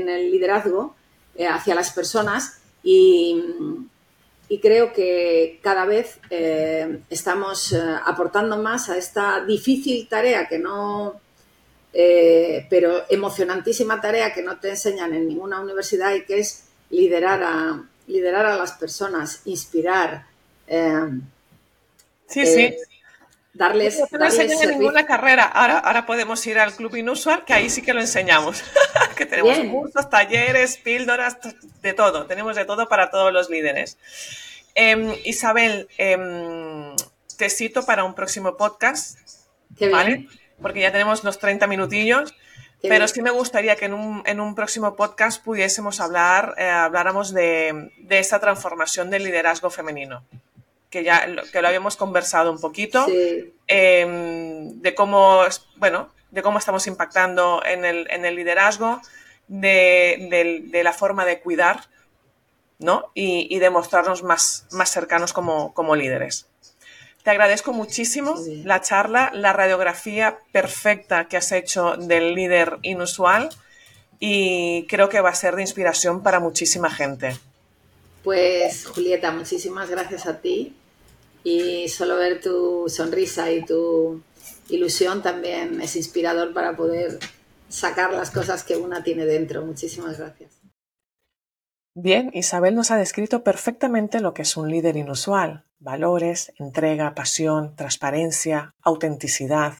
el, 0.09 0.31
liderazgo 0.31 0.95
eh, 1.37 1.47
hacia 1.47 1.75
las 1.75 1.93
personas 1.93 2.61
y, 2.83 3.43
creo 4.63 4.93
que 4.93 5.59
cada 5.63 5.85
vez 5.87 6.19
estamos 7.11 7.75
aportando 7.75 8.57
más 8.57 8.89
a 8.89 8.97
esta 8.97 9.45
difícil 9.45 10.09
tarea 10.09 10.49
que 10.49 10.59
no, 10.59 11.21
pero 11.93 13.03
emocionantísima 13.11 14.01
tarea 14.01 14.33
que 14.33 14.43
no 14.43 14.59
te 14.59 14.71
enseñan 14.71 15.13
en 15.15 15.27
ninguna 15.29 15.61
universidad 15.61 16.15
y 16.15 16.25
que 16.25 16.39
es 16.39 16.65
liderar 16.91 17.43
a, 17.43 17.85
liderar 18.07 18.47
a 18.47 18.57
las 18.57 18.73
personas, 18.73 19.43
inspirar. 19.45 20.27
Eh, 20.67 21.21
sí, 22.27 22.47
sí. 22.47 22.77
Darles. 23.57 23.99
No, 23.99 24.19
no 24.19 24.25
enseñan 24.27 24.63
en 24.63 24.71
ninguna 24.79 25.07
carrera. 25.07 25.45
Ahora, 25.45 25.79
ahora 25.79 26.05
podemos 26.05 26.47
ir 26.47 26.59
al 26.59 26.75
Club 26.75 26.97
Inusual, 26.97 27.45
que 27.45 27.55
ahí 27.55 27.71
sí 27.71 27.81
que 27.81 27.95
lo 27.95 28.01
enseñamos. 28.01 28.63
que 29.17 29.25
tenemos 29.25 29.59
cursos, 29.71 30.11
talleres, 30.11 30.77
píldoras, 30.77 31.39
de 31.81 31.93
todo. 31.95 32.27
Tenemos 32.27 32.57
de 32.57 32.67
todo 32.67 32.89
para 32.89 33.11
todos 33.11 33.33
los 33.33 33.49
líderes. 33.49 33.97
Em, 34.75 35.15
Isabel, 35.25 35.89
em, 35.97 36.95
te 37.39 37.49
cito 37.49 37.85
para 37.87 38.05
un 38.05 38.15
próximo 38.15 38.57
podcast. 38.57 39.19
¿Vale? 39.91 40.29
Porque 40.61 40.81
ya 40.81 40.93
tenemos 40.93 41.25
los 41.25 41.39
30 41.39 41.67
minutillos. 41.67 42.35
pero 42.83 43.09
sí 43.09 43.21
me 43.21 43.31
gustaría 43.31 43.75
que 43.75 43.87
en 43.87 43.95
un, 43.95 44.55
próximo 44.55 44.95
podcast 44.95 45.43
pudiésemos 45.43 45.99
hablar, 45.99 46.55
eh, 46.57 46.69
habláramos 46.69 47.33
de, 47.33 47.91
de 47.99 48.19
esta 48.19 48.39
transformación 48.39 49.11
del 49.11 49.25
liderazgo 49.25 49.71
femenino 49.71 50.23
que 50.97 51.05
ya 51.05 51.27
que 51.53 51.61
lo 51.61 51.69
habíamos 51.69 51.95
conversado 51.95 52.51
un 52.51 52.59
poquito, 52.59 53.07
em, 53.67 54.81
de 54.81 54.95
cómo, 54.95 55.43
bueno, 55.77 56.09
de 56.31 56.41
cómo 56.41 56.59
estamos 56.59 56.87
impactando 56.87 57.63
en 57.67 57.85
el, 57.85 58.11
en 58.11 58.25
el 58.25 58.35
liderazgo, 58.35 59.03
de, 59.47 60.81
la 60.83 60.95
forma 60.95 61.27
de 61.27 61.41
cuidar, 61.41 61.83
¿no? 62.79 63.11
Y, 63.13 63.59
de 63.59 63.69
mostrarnos 63.69 64.23
más, 64.23 64.67
más 64.71 64.91
cercanos 64.91 65.35
como, 65.35 65.75
como 65.75 65.97
líderes. 65.97 66.47
Te 67.23 67.29
agradezco 67.31 67.75
muchísimo 67.75 68.35
la 68.65 68.81
charla, 68.81 69.31
la 69.35 69.53
radiografía 69.53 70.39
perfecta 70.53 71.29
que 71.29 71.37
has 71.37 71.53
hecho 71.53 71.97
del 71.99 72.35
líder 72.35 72.79
inusual 72.81 73.51
y 74.19 74.87
creo 74.87 75.11
que 75.11 75.21
va 75.21 75.29
a 75.29 75.35
ser 75.35 75.57
de 75.57 75.63
inspiración 75.63 76.23
para 76.23 76.41
muchísima 76.41 76.89
gente. 76.89 77.37
Pues 78.25 78.87
Julieta, 78.87 79.31
muchísimas 79.31 79.91
gracias 79.91 80.27
a 80.27 80.41
ti 80.41 80.75
y 81.49 81.89
solo 81.89 82.17
ver 82.17 82.41
tu 82.41 82.89
sonrisa 82.89 83.53
y 83.53 83.65
tu 83.65 84.21
ilusión 84.69 85.23
también 85.23 85.81
es 85.81 85.95
inspirador 85.95 86.53
para 86.53 86.77
poder 86.77 87.21
sacar 87.69 88.13
las 88.13 88.33
cosas 88.33 88.65
que 88.65 88.77
una 88.77 89.05
tiene 89.05 89.27
dentro. 89.27 89.65
Muchísimas 89.65 90.19
gracias. 90.19 90.61
Bien, 91.95 92.33
Isabel 92.35 92.75
nos 92.75 92.91
ha 92.91 92.97
descrito 92.97 93.45
perfectamente 93.45 94.19
lo 94.19 94.35
que 94.35 94.43
es 94.43 94.57
un 94.57 94.69
líder 94.69 94.97
inusual. 94.97 95.67
Valores, 95.79 96.53
entrega, 96.59 97.15
pasión, 97.15 97.77
transparencia, 97.77 98.75
autenticidad. 98.83 99.75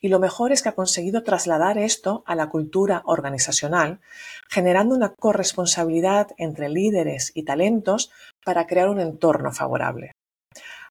Y 0.00 0.06
lo 0.06 0.20
mejor 0.20 0.52
es 0.52 0.62
que 0.62 0.68
ha 0.68 0.76
conseguido 0.76 1.24
trasladar 1.24 1.78
esto 1.78 2.22
a 2.26 2.36
la 2.36 2.48
cultura 2.48 3.02
organizacional, 3.06 4.00
generando 4.48 4.94
una 4.94 5.12
corresponsabilidad 5.14 6.28
entre 6.36 6.68
líderes 6.68 7.32
y 7.34 7.42
talentos 7.42 8.12
para 8.44 8.68
crear 8.68 8.88
un 8.88 9.00
entorno 9.00 9.50
favorable. 9.50 10.12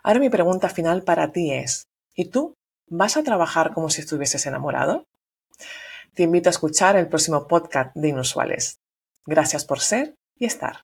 Ahora 0.04 0.20
mi 0.20 0.30
pregunta 0.30 0.70
final 0.70 1.04
para 1.04 1.32
ti 1.32 1.54
es, 1.54 1.88
¿y 2.16 2.26
tú 2.26 2.56
vas 2.88 3.18
a 3.18 3.24
trabajar 3.24 3.74
como 3.74 3.90
si 3.90 4.02
estuvieses 4.02 4.46
enamorado? 4.46 5.06
Te 6.14 6.24
invito 6.24 6.50
a 6.50 6.52
escuchar 6.52 6.96
el 6.96 7.08
próximo 7.08 7.48
podcast 7.48 7.96
de 7.96 8.10
Inusuales. 8.10 8.80
Gracias 9.26 9.64
por 9.66 9.80
ser 9.80 10.16
y 10.38 10.46
estar. 10.46 10.82